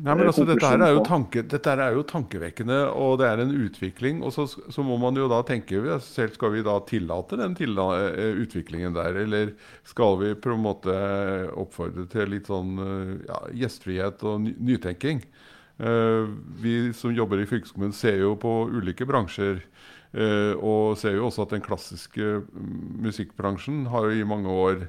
Nei, 0.00 0.14
men 0.14 0.22
eh, 0.24 0.30
altså, 0.30 0.46
dette, 0.48 0.64
her 0.64 0.80
er 0.86 0.94
jo 0.94 1.02
tanke, 1.04 1.42
dette 1.44 1.68
her 1.68 1.82
er 1.84 1.96
jo 1.98 2.04
tankevekkende, 2.08 2.78
og 2.96 3.18
det 3.20 3.26
er 3.28 3.42
en 3.42 3.52
utvikling. 3.52 4.22
Og 4.24 4.32
så, 4.32 4.46
så 4.48 4.84
må 4.86 4.96
man 5.00 5.18
jo 5.20 5.28
da 5.28 5.42
tenke 5.44 5.98
selv 6.00 6.32
Skal 6.38 6.54
vi 6.54 6.64
da 6.64 6.78
tillate 6.88 7.36
den 7.40 7.56
tilla, 7.58 7.88
eh, 8.08 8.40
utviklingen 8.40 8.96
der, 8.96 9.20
eller 9.26 9.52
skal 9.88 10.16
vi 10.22 10.32
på 10.32 10.54
en 10.54 10.64
måte 10.64 10.96
oppfordre 11.60 12.06
til 12.12 12.32
litt 12.32 12.48
sånn 12.48 12.72
eh, 12.80 13.12
ja, 13.28 13.42
gjestfrihet 13.64 14.24
og 14.24 14.40
ny, 14.46 14.56
nytenking? 14.72 15.20
Uh, 15.82 16.28
vi 16.62 16.92
som 16.94 17.14
jobber 17.16 17.40
i 17.42 17.46
fylkeskommunen 17.48 17.94
ser 17.96 18.20
jo 18.20 18.36
på 18.38 18.50
ulike 18.70 19.06
bransjer. 19.08 19.62
Uh, 20.12 20.52
og 20.60 20.98
ser 21.00 21.16
jo 21.16 21.26
også 21.26 21.46
at 21.46 21.54
den 21.56 21.64
klassiske 21.64 22.42
mm, 22.44 23.00
musikkbransjen 23.08 23.86
har 23.90 24.06
jo 24.06 24.20
i 24.20 24.28
mange 24.28 24.52
år 24.52 24.84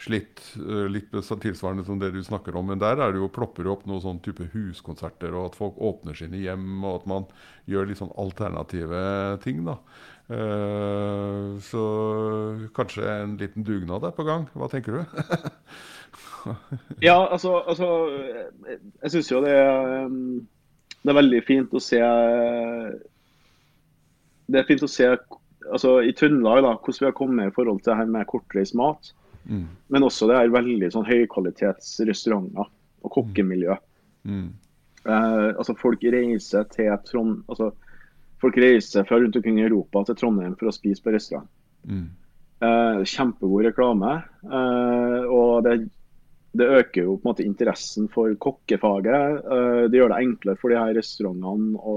slitt 0.00 0.42
eh, 0.60 0.86
litt 0.92 1.14
tilsvarende 1.14 1.84
som 1.86 2.00
det 2.00 2.12
du 2.14 2.20
snakker 2.24 2.56
om. 2.56 2.68
Men 2.70 2.82
der 2.82 3.00
er 3.00 3.14
det 3.14 3.22
jo 3.22 3.32
plopper 3.32 3.68
opp 3.72 3.86
noen 3.88 4.02
sånn 4.04 4.20
type 4.24 4.48
huskonserter, 4.52 5.32
og 5.34 5.50
at 5.50 5.58
folk 5.58 5.78
åpner 5.80 6.16
sine 6.18 6.42
hjem, 6.42 6.84
og 6.84 7.00
at 7.00 7.08
man 7.10 7.30
gjør 7.70 7.88
litt 7.90 8.02
sånn 8.02 8.14
alternative 8.20 9.00
ting. 9.44 9.64
da. 9.68 9.78
Eh, 10.26 11.58
så 11.62 11.84
kanskje 12.76 13.06
en 13.08 13.36
liten 13.40 13.66
dugnad 13.66 14.04
er 14.04 14.14
på 14.16 14.26
gang. 14.26 14.48
Hva 14.54 14.70
tenker 14.72 15.00
du? 15.00 15.04
Ja, 17.02 17.26
altså, 17.26 17.56
altså 17.66 17.86
eh, 18.14 18.76
Jeg 19.02 19.10
syns 19.10 19.30
jo 19.32 19.40
det 19.42 19.50
er, 19.50 20.04
um, 20.06 20.46
det 21.02 21.10
er 21.10 21.18
veldig 21.18 21.40
fint 21.42 21.74
å 21.74 21.80
se 21.82 21.98
Det 24.46 24.60
er 24.60 24.68
fint 24.68 24.84
å 24.86 24.90
se 24.90 25.08
altså, 25.10 25.96
i 26.06 26.14
Trøndelag 26.14 26.62
da, 26.62 26.76
hvordan 26.78 27.00
vi 27.00 27.08
har 27.08 27.16
kommet 27.18 27.50
i 27.50 27.54
forhold 27.56 27.82
til 27.82 27.92
det 27.92 27.98
her 27.98 28.12
med 28.14 28.28
kortreist 28.30 28.76
mat. 28.78 29.10
Mm. 29.46 29.66
Men 29.94 30.06
også 30.06 30.28
det 30.30 30.38
er 30.38 30.54
veldig 30.54 30.90
sånn 30.94 31.08
høykvalitetsrestauranter 31.08 32.70
og 33.06 33.12
kokkemiljø. 33.14 33.76
Mm. 34.26 34.46
Eh, 35.06 35.48
altså 35.54 35.76
Folk 35.78 36.06
reiser 36.12 36.68
til 36.72 36.94
Trond... 37.06 37.42
Altså, 37.50 37.72
folk 38.42 38.58
reiser 38.60 39.06
fra 39.08 39.18
rundt 39.20 39.36
omkring 39.38 39.60
i 39.60 39.64
Europa 39.64 40.02
til 40.04 40.18
Trondheim 40.20 40.56
for 40.60 40.68
å 40.68 40.74
spise 40.74 41.02
på 41.02 41.14
restaurant. 41.14 41.48
Mm. 41.88 42.08
Eh, 42.66 43.02
kjempegod 43.08 43.68
reklame. 43.68 44.16
Eh, 44.44 45.22
og 45.32 45.64
det, 45.64 45.76
det 46.56 46.68
øker 46.80 47.06
jo 47.06 47.16
på 47.16 47.24
en 47.24 47.30
måte 47.30 47.46
interessen 47.46 48.10
for 48.12 48.34
kokkefaget. 48.42 49.44
Eh, 49.44 49.82
det 49.92 50.00
gjør 50.00 50.12
det 50.12 50.22
enklere 50.24 50.60
for 50.60 50.72
de 50.72 50.80
her 50.80 50.96
restaurantene 50.98 51.80
å, 51.80 51.96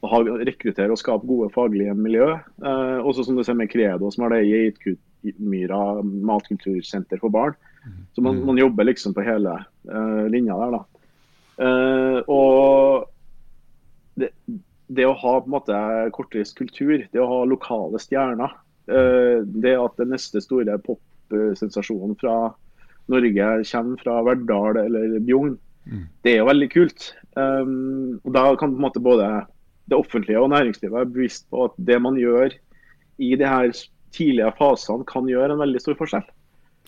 å 0.00 0.12
ha, 0.12 0.22
rekruttere 0.46 0.94
og 0.94 1.00
skape 1.02 1.28
gode 1.28 1.50
faglige 1.56 1.96
miljø. 1.98 2.30
Eh, 2.62 2.98
også 3.02 3.26
som 3.26 3.36
du 3.36 3.44
ser 3.46 3.58
med 3.58 3.72
Credo, 3.72 4.12
som 4.14 4.26
har 4.26 4.36
det 4.36 4.46
Geitmyra 5.24 6.02
matkultursenter 6.02 7.20
for 7.22 7.32
barn. 7.34 7.56
Så 8.14 8.22
man, 8.24 8.40
man 8.44 8.58
jobber 8.58 8.88
liksom 8.88 9.14
på 9.14 9.22
hele 9.22 9.52
uh, 9.90 10.24
linja 10.32 10.56
der, 10.58 10.74
da. 10.74 10.80
Uh, 11.56 12.18
og 12.26 13.06
det, 14.18 14.32
det 14.90 15.06
å 15.06 15.14
ha 15.16 15.36
på 15.38 15.46
en 15.46 15.54
måte 15.54 15.78
kortreist 16.16 16.56
kultur, 16.58 17.06
det 17.12 17.22
å 17.22 17.28
ha 17.30 17.44
lokale 17.46 18.00
stjerner, 18.02 18.56
uh, 18.90 19.46
det 19.46 19.76
at 19.78 20.02
den 20.02 20.10
neste 20.16 20.42
store 20.42 20.80
popsensasjonen 20.82 22.18
fra 22.18 22.36
Norge 23.06 23.52
kommer 23.70 24.02
fra 24.02 24.18
Verdal 24.26 24.82
eller 24.82 25.20
Bjugn, 25.22 25.54
Mm. 25.86 26.06
det 26.24 26.32
er 26.32 26.40
jo 26.40 26.48
veldig 26.48 26.68
kult. 26.72 27.10
Um, 27.38 28.18
og 28.24 28.32
Da 28.34 28.44
kan 28.58 28.72
på 28.72 28.78
en 28.80 28.86
måte 28.88 29.02
både 29.02 29.46
det 29.86 29.98
offentlige 29.98 30.40
og 30.40 30.50
næringslivet 30.50 30.94
være 30.94 31.12
bevisst 31.14 31.46
på 31.50 31.68
at 31.68 31.76
det 31.78 32.00
man 32.02 32.18
gjør 32.18 32.50
i 33.22 33.34
de 33.38 33.46
her 33.46 33.70
tidlige 34.14 34.52
fasene, 34.58 35.06
kan 35.08 35.28
gjøre 35.30 35.54
en 35.54 35.62
veldig 35.62 35.82
stor 35.82 35.96
forskjell. 35.98 36.26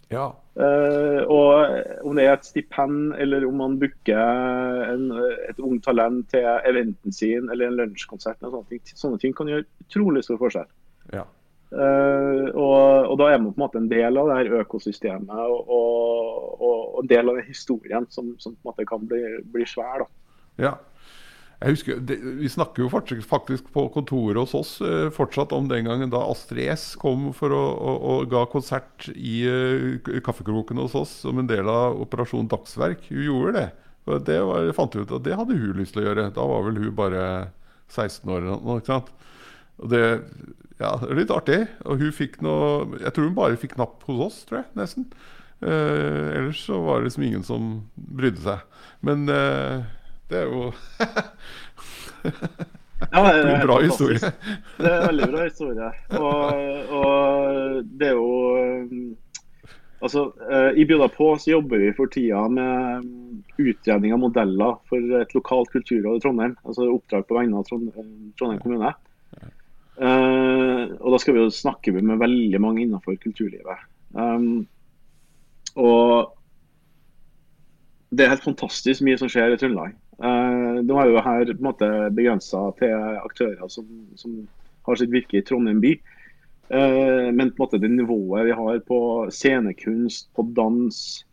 Ja. 0.08 0.30
Uh, 0.58 1.22
og 1.28 2.06
om 2.08 2.16
det 2.16 2.24
er 2.24 2.32
et 2.34 2.46
stipend, 2.48 3.12
eller 3.20 3.44
om 3.46 3.58
man 3.60 3.76
booker 3.80 4.84
en, 4.88 5.10
et 5.46 5.58
ungt 5.60 5.84
talent 5.84 6.30
til 6.32 6.46
eventen 6.66 7.14
sin, 7.14 7.50
eller 7.52 7.68
en 7.68 7.80
lunsjkonsert, 7.82 8.40
eller 8.40 8.56
sånne 8.56 8.72
ting, 8.72 8.94
sånne 9.02 9.20
ting 9.22 9.36
kan 9.36 9.50
gjøre 9.52 9.68
utrolig 9.86 10.24
stor 10.26 10.40
forskjell. 10.44 10.70
ja. 11.16 11.26
Uh, 11.68 12.48
og, 12.56 13.10
og 13.12 13.18
da 13.20 13.26
er 13.28 13.42
man 13.42 13.52
på 13.52 13.58
en 13.58 13.62
måte 13.66 13.76
en 13.76 13.90
del 13.90 14.16
av 14.16 14.30
det 14.30 14.36
her 14.38 14.62
økosystemet 14.62 15.28
og, 15.52 15.66
og, 15.68 16.38
og, 16.56 16.78
og 16.94 17.02
en 17.02 17.10
del 17.10 17.28
av 17.28 17.36
den 17.36 17.44
historien 17.44 18.06
som, 18.08 18.30
som 18.40 18.54
på 18.54 18.62
en 18.62 18.70
måte 18.70 18.86
kan 18.88 19.04
bli, 19.10 19.20
bli 19.52 19.66
svær. 19.68 20.00
da. 20.00 20.06
Ja. 20.64 20.70
Jeg 21.58 21.74
husker, 21.74 21.98
det, 22.06 22.16
Vi 22.38 22.48
snakker 22.50 22.84
jo 22.84 22.90
faktisk, 22.92 23.24
faktisk 23.26 23.72
på 23.74 23.88
kontoret 23.90 24.38
hos 24.38 24.54
oss 24.54 24.76
eh, 24.84 25.08
fortsatt 25.14 25.50
om 25.56 25.66
den 25.70 25.88
gangen 25.88 26.12
da 26.12 26.20
Astrid 26.30 26.70
S 26.70 26.92
kom 27.00 27.32
for 27.34 27.50
å, 27.54 27.62
og, 27.74 28.04
og 28.12 28.30
ga 28.30 28.44
konsert 28.52 29.08
i 29.14 29.40
eh, 29.50 30.20
kaffekroken 30.22 30.78
hos 30.78 30.94
oss 30.98 31.16
som 31.24 31.40
en 31.40 31.50
del 31.50 31.66
av 31.66 31.98
Operasjon 32.04 32.46
Dagsverk. 32.52 33.08
Hun 33.10 33.26
gjorde 33.26 33.56
det. 33.56 33.66
Og 34.08 34.22
det 34.28 34.38
var, 34.46 34.70
fant 34.76 34.94
ut 34.94 35.16
at 35.18 35.26
det 35.26 35.34
hadde 35.36 35.58
hun 35.58 35.80
lyst 35.80 35.96
til 35.96 36.04
å 36.04 36.06
gjøre. 36.06 36.28
Da 36.36 36.46
var 36.46 36.64
vel 36.68 36.78
hun 36.78 36.94
bare 36.96 37.24
16 37.90 38.30
år 38.30 38.38
eller 38.44 38.62
noe. 38.62 38.78
ikke 38.78 38.94
sant? 38.94 39.10
Og 39.82 39.90
det, 39.90 40.04
ja, 40.78 40.94
litt 41.10 41.34
artig. 41.34 41.64
Og 41.84 41.98
hun 42.04 42.14
fikk 42.14 42.38
noe 42.44 43.00
Jeg 43.02 43.14
tror 43.14 43.28
hun 43.28 43.36
bare 43.38 43.58
fikk 43.60 43.76
napp 43.80 44.06
hos 44.06 44.24
oss, 44.28 44.40
tror 44.48 44.62
jeg. 44.62 44.70
Nesten. 44.78 45.10
Eh, 45.58 46.26
ellers 46.38 46.62
så 46.68 46.78
var 46.86 47.00
det 47.00 47.10
liksom 47.10 47.26
ingen 47.26 47.46
som 47.46 47.70
brydde 47.96 48.44
seg. 48.46 48.82
Men 49.02 49.26
eh, 49.32 49.88
det 50.28 50.42
er 50.42 50.46
jo 50.48 50.72
Ja, 53.12 53.22
det 53.22 53.52
en 53.54 53.66
bra 53.66 53.78
historie. 53.80 54.18
Det 54.18 54.90
er 54.90 55.00
en 55.00 55.06
veldig 55.06 55.28
bra 55.32 55.44
historie. 55.46 55.90
Og, 56.18 56.92
og 56.98 57.84
det 58.00 58.10
er 58.10 58.16
jo 58.18 58.30
um, 58.58 59.16
Altså, 59.98 60.28
eh, 60.46 60.78
I 60.78 60.84
Bjuda 60.86 61.08
på 61.10 61.32
så 61.42 61.50
jobber 61.50 61.80
vi 61.82 61.88
for 61.96 62.06
tida 62.06 62.44
med 62.52 63.02
um, 63.02 63.40
utredning 63.58 64.12
av 64.14 64.20
modeller 64.22 64.76
for 64.86 65.14
et 65.18 65.32
lokalt 65.34 65.72
kulturråd 65.72 66.20
i 66.20 66.22
Trondheim. 66.22 66.54
Altså 66.62 66.86
oppdrag 66.92 67.26
på 67.26 67.34
vegne 67.34 67.58
av 67.58 67.66
Trondheim 67.66 68.60
kommune. 68.62 68.92
Eh, 69.98 70.82
og 71.00 71.14
da 71.14 71.18
skal 71.18 71.34
vi 71.34 71.42
jo 71.42 71.50
snakke 71.50 71.96
med 71.96 72.20
veldig 72.22 72.60
mange 72.62 72.84
innenfor 72.84 73.18
kulturlivet. 73.18 73.82
Um, 74.14 74.68
og 75.74 76.30
det 78.14 78.24
er 78.24 78.36
helt 78.36 78.46
fantastisk 78.46 79.02
mye 79.02 79.18
som 79.18 79.30
skjer 79.30 79.56
i 79.56 79.58
Trøndelag. 79.58 79.98
Uh, 80.18 80.82
nå 80.82 80.96
er 80.98 81.12
jo 81.12 81.22
her 81.22 81.50
på 81.52 81.60
en 81.60 81.68
måte 81.68 81.88
begrensa 82.14 82.64
til 82.80 82.94
aktører 83.22 83.70
som, 83.70 83.86
som 84.18 84.40
har 84.88 84.98
sitt 84.98 85.12
virke 85.12 85.38
i 85.38 85.44
Trondheim 85.46 85.82
by. 85.84 85.94
Eh, 86.68 87.32
men 87.32 87.50
på 87.50 87.62
en 87.62 87.64
måte 87.64 87.80
det 87.80 87.88
nivået 87.88 88.46
vi 88.46 88.56
har 88.56 88.80
på 88.84 89.00
scenekunst, 89.32 90.28
på 90.36 90.44
dans, 90.56 91.24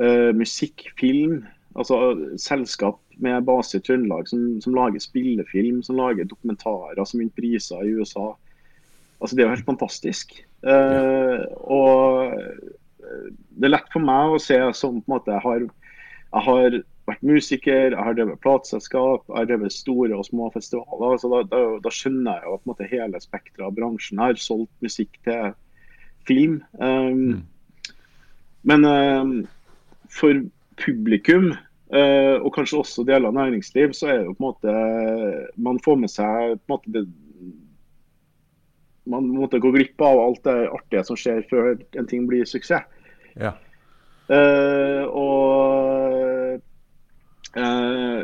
eh, 0.00 0.30
musikk, 0.34 0.86
film, 0.98 1.44
altså 1.74 2.14
selskap 2.38 3.00
med 3.18 3.44
base 3.44 3.78
i 3.78 3.82
Trøndelag, 3.82 4.28
som, 4.28 4.60
som, 4.60 4.74
lager 4.74 5.02
spillefilm, 5.02 5.82
som 5.82 5.98
lager 5.98 6.24
dokumentarer 6.24 7.04
som 7.04 7.20
vinner 7.20 7.34
priser 7.34 7.82
i 7.82 7.94
USA. 7.98 8.34
Altså, 9.20 9.36
Det 9.36 9.42
er 9.42 9.48
jo 9.48 9.54
helt 9.54 9.66
fantastisk. 9.66 10.34
Uh, 10.64 11.44
og 11.60 12.32
det 13.52 13.66
er 13.66 13.74
lett 13.74 13.90
for 13.92 14.00
meg 14.00 14.32
å 14.32 14.40
se 14.40 14.56
som 14.74 14.96
på 15.00 15.04
en 15.04 15.14
måte 15.14 15.34
jeg 15.34 15.44
har, 15.44 15.66
jeg 16.32 16.42
har 16.48 16.78
vært 17.08 17.26
musiker, 17.26 17.92
jeg 17.92 18.00
har 18.00 18.16
drevet 18.16 18.40
plateselskap, 18.44 19.26
jeg 19.28 19.36
har 19.36 19.48
drevet 19.50 19.74
store 19.74 20.16
og 20.16 20.24
små 20.28 20.48
festivaler. 20.54 21.18
så 21.20 21.30
Da, 21.32 21.42
da, 21.50 21.62
da 21.84 21.92
skjønner 21.92 22.38
jeg 22.38 22.48
jo 22.48 22.56
på 22.56 22.64
en 22.64 22.72
måte 22.72 22.88
hele 22.90 23.20
spekteret 23.20 23.66
av 23.68 23.74
bransjen. 23.76 24.20
Jeg 24.20 24.34
har 24.34 24.40
solgt 24.40 24.84
musikk 24.84 25.18
til 25.26 25.52
film. 26.28 26.62
Um, 26.80 27.20
mm. 27.20 27.42
Men 28.64 28.88
um, 28.88 29.34
for 30.08 30.40
publikum, 30.80 31.52
uh, 31.92 32.36
og 32.40 32.54
kanskje 32.56 32.80
også 32.80 33.04
deler 33.04 33.28
av 33.28 33.36
næringsliv, 33.36 33.92
så 33.92 34.08
er 34.08 34.22
det 34.22 34.30
jo 34.30 34.38
på 34.38 34.40
en 34.40 34.48
måte 34.48 34.78
Man 35.60 35.82
får 35.84 36.00
med 36.00 36.12
seg 36.12 36.56
på 36.64 36.64
en 36.64 36.74
måte 36.76 36.94
det, 36.96 37.04
man 39.04 39.26
måtte 39.28 39.60
gå 39.60 39.68
glipp 39.74 40.00
av 40.00 40.16
alt 40.16 40.46
det 40.46 40.56
artige 40.72 41.02
som 41.04 41.18
skjer 41.20 41.42
før 41.50 41.74
en 41.76 42.06
ting 42.08 42.24
blir 42.24 42.46
suksess. 42.48 42.88
Ja. 43.36 43.52
Uh, 44.24 45.04
og 45.12 46.23
uh, 47.56 48.20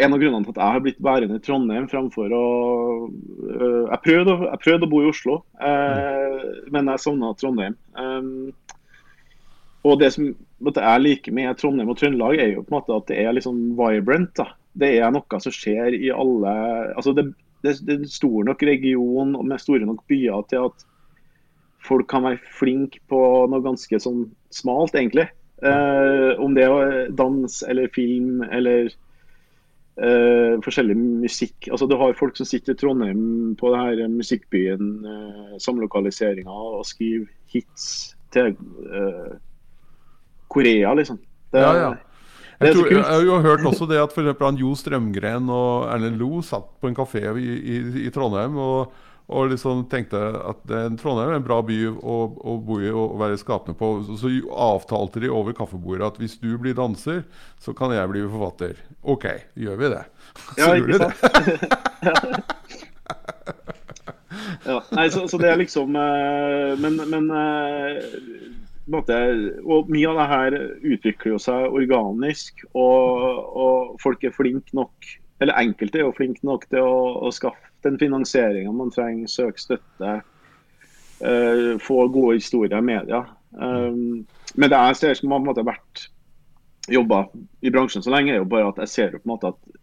en 0.00 0.14
av 0.14 0.20
grunnene 0.20 0.46
til 0.46 0.54
at 0.54 0.60
jeg 0.60 0.76
har 0.76 0.84
blitt 0.84 1.02
værende 1.04 1.38
i 1.40 1.44
Trondheim 1.44 1.88
framfor 1.90 2.34
å 2.34 2.44
uh, 3.08 3.84
jeg, 3.90 4.00
prøvde, 4.06 4.36
jeg, 4.46 4.62
prøvde, 4.64 4.88
å 4.88 4.92
bo 4.92 5.02
i 5.02 5.10
Oslo, 5.10 5.40
mm. 5.60 6.70
men 6.74 6.92
jeg 6.92 7.04
savna 7.04 7.32
Trondheim. 7.38 7.76
Um, 7.98 8.50
og 9.88 10.00
det 10.00 10.12
som 10.12 10.28
jeg 10.28 11.02
liker 11.02 11.34
med 11.34 11.56
Trondheim 11.56 11.90
og 11.90 11.98
Trøndelag, 12.00 12.36
er 12.38 12.54
jo 12.54 12.64
på 12.64 12.74
en 12.74 12.78
måte 12.78 12.96
at 12.96 13.08
det 13.08 13.20
er 13.22 13.32
liksom 13.36 13.60
vibrant. 13.78 14.32
da. 14.36 14.50
Det 14.76 14.92
er 15.00 15.12
noe 15.14 15.40
som 15.42 15.54
skjer 15.54 15.96
i 15.96 16.10
alle 16.14 16.52
altså 16.94 17.14
det, 17.16 17.30
det, 17.64 17.78
det 17.86 17.94
er 17.94 18.02
en 18.02 18.12
stor 18.12 18.44
nok 18.46 18.62
region 18.68 19.34
med 19.40 19.62
store 19.62 19.88
nok 19.88 20.04
byer 20.10 20.44
til 20.52 20.68
at 20.68 20.84
folk 21.86 22.08
kan 22.12 22.26
være 22.26 22.52
flinke 22.58 23.00
på 23.08 23.20
noe 23.50 23.64
ganske 23.64 24.00
sånn 24.02 24.26
smalt, 24.52 24.94
egentlig. 24.98 25.30
Uh, 25.60 26.40
om 26.40 26.54
det 26.56 26.64
er 26.64 27.10
dans 27.12 27.62
eller 27.68 27.90
film 27.92 28.40
eller 28.48 28.88
uh, 30.00 30.56
forskjellig 30.64 30.96
musikk. 30.96 31.68
Altså 31.68 31.88
Du 31.90 31.98
har 32.00 32.16
folk 32.16 32.38
som 32.38 32.48
sitter 32.48 32.72
i 32.72 32.80
Trondheim 32.80 33.56
på 33.60 33.72
det 33.74 33.80
her 33.82 34.08
musikkbyen, 34.08 34.92
uh, 35.04 35.58
samlokaliseringa, 35.60 36.50
og 36.50 36.86
skriver 36.88 37.28
hits 37.52 38.14
til 38.30 38.54
Korea, 40.50 40.92
liksom. 40.94 41.18
Det, 41.50 41.58
ja, 41.58 41.72
ja. 41.74 41.90
Jeg, 42.60 42.76
tror, 42.76 42.90
jeg, 42.92 43.02
har 43.02 43.24
jo 43.24 43.38
hørt 43.42 43.64
også 43.66 43.86
det 43.90 43.98
at 43.98 44.12
for 44.14 44.56
Jo 44.60 44.74
Strømgren 44.76 45.48
og 45.50 45.88
Erlend 45.90 46.18
Lo 46.20 46.42
satt 46.44 46.68
på 46.80 46.86
en 46.86 46.94
kafé 46.94 47.24
i, 47.40 47.48
i, 47.58 47.78
i 48.06 48.10
Trondheim. 48.14 48.56
og 48.56 48.92
og 49.30 49.52
liksom 49.52 49.84
tenkte 49.90 50.18
at 50.18 50.62
Trondheim 50.98 51.30
er 51.30 51.38
en 51.38 51.46
bra 51.46 51.60
by 51.62 51.78
å, 51.88 52.16
å 52.34 52.56
bo 52.66 52.80
i 52.82 52.90
og 52.90 53.14
være 53.20 53.38
skapende 53.38 53.78
på. 53.78 53.92
Så, 54.06 54.16
så, 54.22 54.30
avtalte 54.50 55.22
de 55.22 55.30
over 55.32 55.54
kaffebordet 55.56 56.08
at 56.08 56.18
hvis 56.20 56.38
du 56.42 56.50
blir 56.58 56.74
danser, 56.78 57.22
så 57.62 57.74
kan 57.76 57.94
jeg 57.94 58.10
bli 58.10 58.24
forfatter. 58.26 58.80
OK, 59.02 59.26
gjør 59.54 59.76
vi 59.80 59.92
det? 59.94 60.04
Så 60.40 60.60
ja, 60.60 60.74
gjorde 60.78 60.92
de 60.92 60.98
det. 61.04 61.12
ja, 64.70 64.78
nei, 64.94 65.06
så, 65.10 65.24
så, 65.26 65.38
det 65.42 65.48
er 65.50 65.58
liksom 65.58 65.96
uh, 65.98 66.76
Men, 66.78 67.00
men 67.10 67.26
måte, 68.90 69.16
og 69.64 69.90
mye 69.90 70.12
av 70.12 70.20
det 70.20 70.28
her 70.30 70.58
utvikler 70.94 71.34
jo 71.34 71.40
seg 71.42 71.74
organisk, 71.80 72.62
og, 72.70 73.42
og 73.50 73.98
folk 74.02 74.22
er 74.26 74.34
flinke 74.36 74.76
nok 74.76 75.10
eller 75.40 75.56
enkelte 75.56 76.00
er 76.00 76.04
jo 76.04 76.16
flinke 76.16 76.44
nok 76.44 76.66
til 76.68 76.84
å, 76.84 76.96
å 77.24 77.30
skaffe 77.32 77.69
den 77.86 77.98
finansieringa 78.00 78.72
man 78.72 78.92
trenger, 78.94 79.30
søke 79.30 79.60
støtte, 79.60 80.14
uh, 81.24 81.74
få 81.82 82.06
gode 82.12 82.38
historier 82.38 82.78
i 82.78 82.84
media. 82.84 83.24
Um, 83.50 84.26
men 84.54 84.70
det 84.70 84.78
jeg 84.78 84.98
ser 84.98 85.18
som 85.18 85.34
har 85.34 85.42
måte 85.44 85.66
vært 85.66 86.08
jobba 86.90 87.24
i 87.62 87.70
bransjen 87.70 88.02
så 88.02 88.12
lenge, 88.14 88.34
er 88.34 88.42
jo 88.42 88.50
bare 88.50 88.70
at 88.72 88.80
jeg 88.84 88.92
ser 88.94 89.14
jo 89.14 89.22
på 89.22 89.28
en 89.28 89.34
måte 89.34 89.52
at 89.52 89.78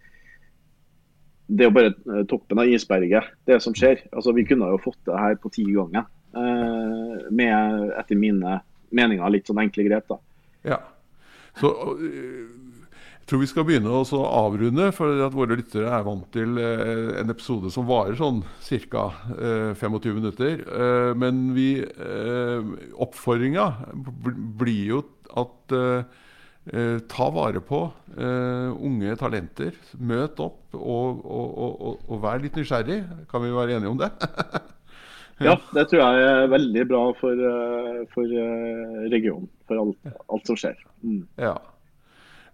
det 1.47 1.63
er 1.63 1.69
jo 1.69 1.75
bare 1.77 2.23
toppen 2.27 2.60
av 2.60 2.67
isberget, 2.67 3.29
det 3.47 3.62
som 3.63 3.75
skjer. 3.75 4.01
Altså, 4.12 4.33
Vi 4.36 4.43
kunne 4.43 4.67
jo 4.67 4.81
fått 4.83 4.99
det 5.07 5.15
her 5.15 5.38
på 5.39 5.51
ti 5.55 5.63
ganger, 5.71 6.03
uh, 6.36 7.27
med 7.31 7.93
etter 7.95 8.19
mine 8.19 8.60
meninger 8.91 9.31
litt 9.31 9.47
sånn 9.47 9.62
enkle 9.63 9.88
grep. 9.88 10.07
da. 10.12 10.17
Ja. 10.67 10.81
Så 11.57 11.71
jeg 11.97 12.87
tror 13.27 13.41
vi 13.43 13.49
skal 13.49 13.65
begynne 13.67 13.91
å 13.91 14.21
avrunde, 14.23 14.87
for 14.95 15.25
at 15.25 15.35
våre 15.35 15.57
lyttere 15.59 15.89
er 15.91 16.05
vant 16.07 16.27
til 16.35 16.59
eh, 16.61 17.17
en 17.19 17.33
episode 17.33 17.71
som 17.73 17.87
varer 17.89 18.15
sånn 18.19 18.39
ca. 18.93 19.09
Eh, 19.35 19.73
25 19.75 20.15
minutter. 20.15 20.63
Eh, 20.63 21.11
men 21.19 21.49
vi 21.57 21.69
eh, 21.83 22.71
Oppfordringa 23.03 23.67
blir 24.61 24.93
jo 24.93 25.03
at 25.37 25.75
eh, 25.75 26.07
eh, 26.71 26.95
ta 27.11 27.29
vare 27.35 27.63
på 27.63 27.83
unge 28.17 29.19
talenter. 29.19 29.75
Møt 29.99 30.39
opp 30.43 30.73
og, 30.77 31.21
og, 31.21 31.47
og, 31.51 32.01
og, 32.07 32.17
vær 32.23 32.41
litt 32.41 32.55
nysgjerrig. 32.57 33.01
Kan 33.29 33.43
vi 33.43 33.53
være 33.53 33.77
enige 33.77 33.91
om 33.91 33.99
det? 33.99 34.11
ja, 35.49 35.59
det 35.75 35.89
tror 35.91 36.05
jeg 36.05 36.27
er 36.31 36.53
veldig 36.55 36.89
bra 36.89 37.07
for, 37.19 37.47
for 38.15 38.37
regionen. 39.11 39.51
For 39.67 39.83
alt, 39.83 40.13
alt 40.31 40.53
som 40.53 40.59
skjer. 40.63 40.79
Mm. 41.03 41.25
Ja. 41.43 41.57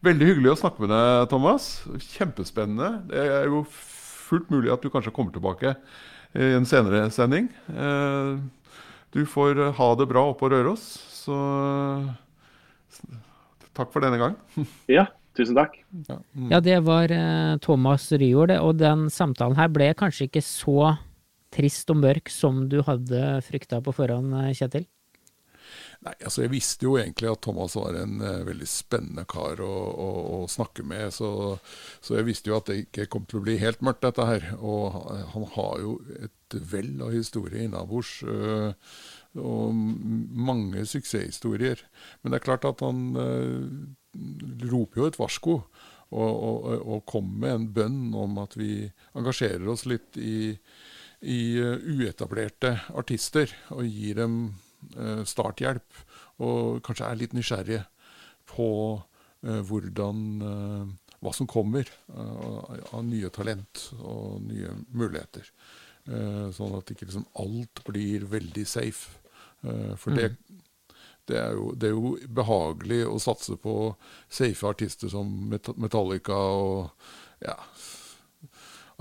Veldig 0.03 0.25
hyggelig 0.27 0.51
å 0.51 0.59
snakke 0.59 0.83
med 0.83 0.91
deg, 0.91 1.29
Thomas. 1.31 1.67
Kjempespennende. 2.11 2.89
Det 3.07 3.21
er 3.23 3.45
jo 3.47 3.61
fullt 3.71 4.49
mulig 4.51 4.73
at 4.73 4.83
du 4.83 4.89
kanskje 4.91 5.13
kommer 5.15 5.31
tilbake 5.31 5.77
i 6.35 6.49
en 6.57 6.67
senere 6.67 7.05
sending. 7.13 7.47
Eh, 7.71 8.33
du 9.15 9.21
får 9.29 9.61
ha 9.77 9.89
det 9.95 10.07
bra 10.09 10.25
oppå 10.33 10.49
Røros, 10.51 10.83
så 11.23 11.37
takk 13.77 13.93
for 13.93 14.03
denne 14.03 14.19
gang. 14.19 14.35
Ja, 14.91 15.07
tusen 15.37 15.55
takk. 15.55 15.77
Ja, 16.09 16.19
mm. 16.35 16.49
ja 16.51 16.59
det 16.65 16.79
var 16.83 17.13
eh, 17.13 17.55
Thomas 17.63 18.09
Ryord, 18.11 18.51
og 18.59 18.81
den 18.81 19.07
samtalen 19.13 19.55
her 19.59 19.71
ble 19.71 19.93
kanskje 19.95 20.27
ikke 20.27 20.43
så 20.43 20.95
trist 21.53 21.93
og 21.93 22.01
mørk 22.01 22.33
som 22.33 22.65
du 22.67 22.81
hadde 22.83 23.37
frykta 23.45 23.79
på 23.85 23.93
forhånd, 23.95 24.35
Kjetil? 24.57 24.89
Nei, 26.03 26.13
altså 26.19 26.43
Jeg 26.43 26.51
visste 26.51 26.87
jo 26.87 26.97
egentlig 26.99 27.29
at 27.31 27.41
Thomas 27.45 27.77
var 27.79 27.95
en 27.99 28.19
uh, 28.21 28.43
veldig 28.47 28.67
spennende 28.67 29.25
kar 29.29 29.61
å, 29.63 29.71
å, 29.71 30.09
å 30.37 30.39
snakke 30.51 30.85
med. 30.87 31.13
Så, 31.15 31.29
så, 31.99 32.17
jeg 32.17 32.27
visste 32.27 32.51
jo 32.51 32.59
at 32.59 32.69
det 32.71 32.79
ikke 32.85 33.09
kom 33.13 33.27
til 33.29 33.39
å 33.39 33.45
bli 33.45 33.57
helt 33.61 33.83
mørkt, 33.85 34.03
dette 34.05 34.27
her. 34.27 34.49
Og 34.59 34.99
han 35.33 35.49
har 35.55 35.83
jo 35.83 35.97
et 36.19 36.57
vell 36.73 36.95
av 37.05 37.13
historier 37.15 37.65
innabords. 37.65 38.19
Uh, 38.27 38.73
og 39.39 39.73
mange 39.73 40.83
suksesshistorier. 40.85 41.81
Men 42.21 42.33
det 42.33 42.39
er 42.39 42.47
klart 42.47 42.67
at 42.69 42.83
han 42.85 43.15
uh, 43.17 44.67
roper 44.69 45.01
jo 45.01 45.09
et 45.09 45.19
varsko. 45.19 45.57
Og, 46.13 46.33
og, 46.45 46.65
og 46.93 47.05
kommer 47.09 47.39
med 47.41 47.55
en 47.55 47.69
bønn 47.73 48.01
om 48.21 48.35
at 48.43 48.53
vi 48.53 48.83
engasjerer 49.17 49.65
oss 49.71 49.87
litt 49.89 50.19
i, 50.21 50.51
i 51.25 51.39
uetablerte 51.57 52.75
artister. 52.93 53.49
Og 53.73 53.87
gir 53.87 54.21
dem 54.21 54.35
starthjelp, 55.27 56.03
og 56.43 56.81
kanskje 56.85 57.07
er 57.07 57.19
litt 57.19 57.35
nysgjerrige 57.37 57.83
på 58.49 58.69
eh, 59.45 59.61
hvordan 59.67 60.21
eh, 60.49 60.91
hva 61.23 61.31
som 61.35 61.47
kommer 61.47 61.87
av 62.19 62.99
nye 63.07 63.29
talent 63.31 63.85
og 64.03 64.41
nye 64.43 64.73
muligheter. 64.91 65.45
Sånn 66.51 66.73
at 66.75 66.89
ikke 66.91 67.05
liksom 67.07 67.23
alt 67.39 67.79
blir 67.87 68.25
veldig 68.27 68.65
safe. 68.67 69.21
For 69.61 70.11
det, 70.11 70.33
mm. 70.33 70.57
det, 71.31 71.37
er 71.39 71.55
jo, 71.55 71.69
det, 71.79 71.93
er 71.93 71.95
jo, 71.95 72.11
behagelig 72.27 72.99
å 73.07 73.15
satse 73.23 73.55
på 73.55 73.93
safe 74.27 74.67
artister 74.67 75.13
som 75.13 75.31
Metallica 75.47 76.35
og 76.35 76.91
ja, 77.39 77.55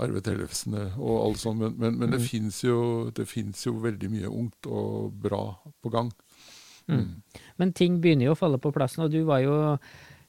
Arve 0.01 0.23
Tellefsene 0.25 0.87
og 0.97 1.17
alt 1.19 1.41
sånt. 1.43 1.61
Men, 1.61 1.75
men, 1.77 1.99
men 1.99 2.15
det 2.15 2.21
mm. 2.23 2.27
fins 2.27 2.63
jo, 2.65 2.77
jo, 3.11 3.75
veldig 3.83 4.09
mye 4.13 4.31
ungt 4.31 4.69
og 4.69 5.13
bra 5.25 5.43
på 5.83 5.93
gang. 5.93 6.09
Mm. 6.87 6.97
Mm. 6.97 7.43
Men 7.61 7.75
ting 7.77 7.99
begynner 8.01 8.31
jo 8.31 8.35
å 8.35 8.39
falle 8.39 8.59
på 8.61 8.73
plassen, 8.75 9.05
og 9.05 9.13
du 9.13 9.21
var 9.27 9.43
jo 9.45 9.55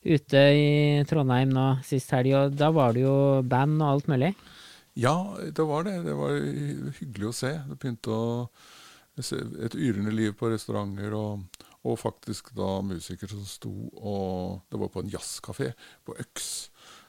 ute 0.05 0.41
i 0.53 1.05
Trondheim 1.09 1.55
nå 1.55 1.69
sist 1.87 2.13
helg, 2.13 2.35
og 2.37 2.59
da 2.61 2.69
var 2.75 2.93
det 2.95 3.07
jo 3.07 3.17
band 3.49 3.81
og 3.81 3.89
alt 3.89 4.11
mulig? 4.13 4.35
Ja, 4.95 5.17
det 5.41 5.65
var 5.67 5.87
det. 5.89 5.97
Det 6.07 6.15
var 6.15 6.37
hyggelig 7.01 7.31
å 7.31 7.37
se. 7.37 7.53
Det 7.67 7.79
begynte 7.81 8.15
å 8.15 9.23
se 9.23 9.41
et 9.65 9.75
yrende 9.75 10.13
liv 10.15 10.35
på 10.39 10.51
restauranter, 10.53 11.17
og, 11.19 11.65
og 11.83 11.99
faktisk 11.99 12.53
da 12.57 12.77
musikere 12.85 13.33
som 13.33 13.47
sto 13.49 13.73
og 13.95 14.63
Det 14.71 14.79
var 14.81 14.93
på 14.93 15.03
en 15.03 15.11
jazzkafé 15.11 15.73
på 16.07 16.17
Øks. 16.21 16.53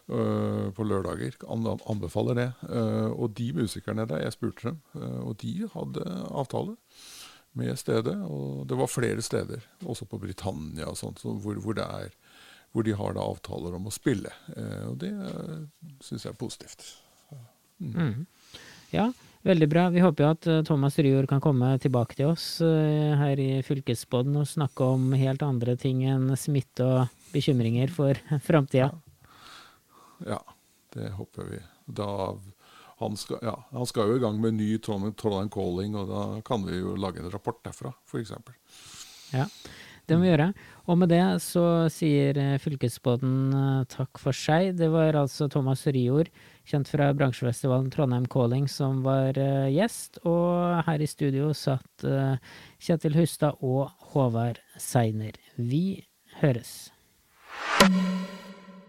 Uh, 0.06 0.70
på 0.78 0.86
lørdager. 0.86 1.34
Anbefaler 1.50 2.38
det. 2.38 2.50
Uh, 2.62 3.10
og 3.10 3.32
de 3.40 3.48
musikerne 3.58 4.06
der, 4.06 4.22
jeg 4.22 4.36
spurte 4.36 4.68
dem, 4.70 4.82
uh, 4.94 5.24
og 5.32 5.40
de 5.42 5.64
hadde 5.74 6.04
avtale 6.30 6.76
med 7.56 7.80
stedet. 7.80 8.16
Og 8.28 8.66
det 8.70 8.78
var 8.80 8.92
flere 8.92 9.24
steder, 9.24 9.64
også 9.86 10.08
på 10.10 10.20
Britannia 10.22 10.90
og 10.92 11.00
sånt, 11.00 11.22
så 11.24 11.34
hvor, 11.42 11.60
hvor, 11.64 11.80
er, 11.82 12.12
hvor 12.76 12.86
de 12.86 12.96
har 12.96 13.16
da 13.16 13.24
avtaler 13.24 13.78
om 13.78 13.88
å 13.88 13.94
spille. 13.94 14.32
Eh, 14.56 14.82
og 14.90 14.98
det 15.04 15.14
syns 16.04 16.28
jeg 16.28 16.34
er 16.34 16.40
positivt. 16.40 16.88
Mm. 17.80 18.26
Ja, 18.94 19.10
veldig 19.48 19.68
bra. 19.72 19.88
Vi 19.92 20.04
håper 20.04 20.26
jo 20.26 20.32
at 20.36 20.50
eh, 20.52 20.62
Thomas 20.68 21.00
Ryor 21.00 21.28
kan 21.32 21.44
komme 21.44 21.74
tilbake 21.84 22.18
til 22.20 22.32
oss 22.34 22.60
eh, 22.64 23.16
her 23.20 23.40
i 23.42 23.50
Fylkesbåten 23.66 24.36
og 24.40 24.50
snakke 24.52 24.92
om 24.96 25.12
helt 25.16 25.44
andre 25.46 25.76
ting 25.80 26.06
enn 26.08 26.32
smitte 26.40 26.88
og 26.88 27.32
bekymringer 27.34 27.92
for 27.92 28.20
framtida. 28.48 28.92
Ja, 28.92 29.05
det 30.96 31.10
håper 31.18 31.50
vi. 31.52 31.62
Da 31.86 32.10
han 32.98 33.18
skal, 33.20 33.42
ja, 33.44 33.56
han 33.72 33.88
skal, 33.90 34.10
jo 34.10 34.20
i 34.20 34.24
gang 34.24 34.38
med 34.42 34.56
ny 34.56 34.78
Trondheim 34.80 35.50
Calling, 35.52 35.98
og 36.00 36.08
da 36.12 36.22
kan 36.48 36.64
vi 36.64 36.80
jo 36.80 36.96
lage 37.00 37.20
en 37.20 37.32
rapport 37.32 37.60
derfra, 37.66 37.92
f.eks. 38.08 38.32
Ja, 39.36 39.50
det 40.08 40.16
må 40.16 40.24
vi 40.24 40.30
gjøre. 40.30 40.52
Og 40.88 41.00
med 41.02 41.12
det 41.12 41.24
så 41.44 41.66
sier 41.92 42.38
eh, 42.40 42.56
Fylkesbåten 42.62 43.36
eh, 43.58 43.82
takk 43.92 44.22
for 44.22 44.38
seg. 44.38 44.78
Det 44.80 44.88
var 44.94 45.18
altså 45.20 45.50
Thomas 45.52 45.84
Rior, 45.90 46.30
kjent 46.70 46.92
fra 46.94 47.10
bransjefestivalen 47.18 47.92
Trondheim 47.92 48.30
Calling, 48.32 48.70
som 48.72 49.04
var 49.06 49.36
uh, 49.36 49.68
gjest. 49.74 50.22
Og 50.24 50.80
her 50.88 51.04
i 51.04 51.10
studio 51.10 51.52
satt 51.58 52.08
Kjetil 52.80 53.20
Hustad 53.20 53.60
og 53.66 53.92
Håvard 54.14 54.64
Seiner. 54.80 55.36
Vi 55.60 56.06
høres. 56.40 56.78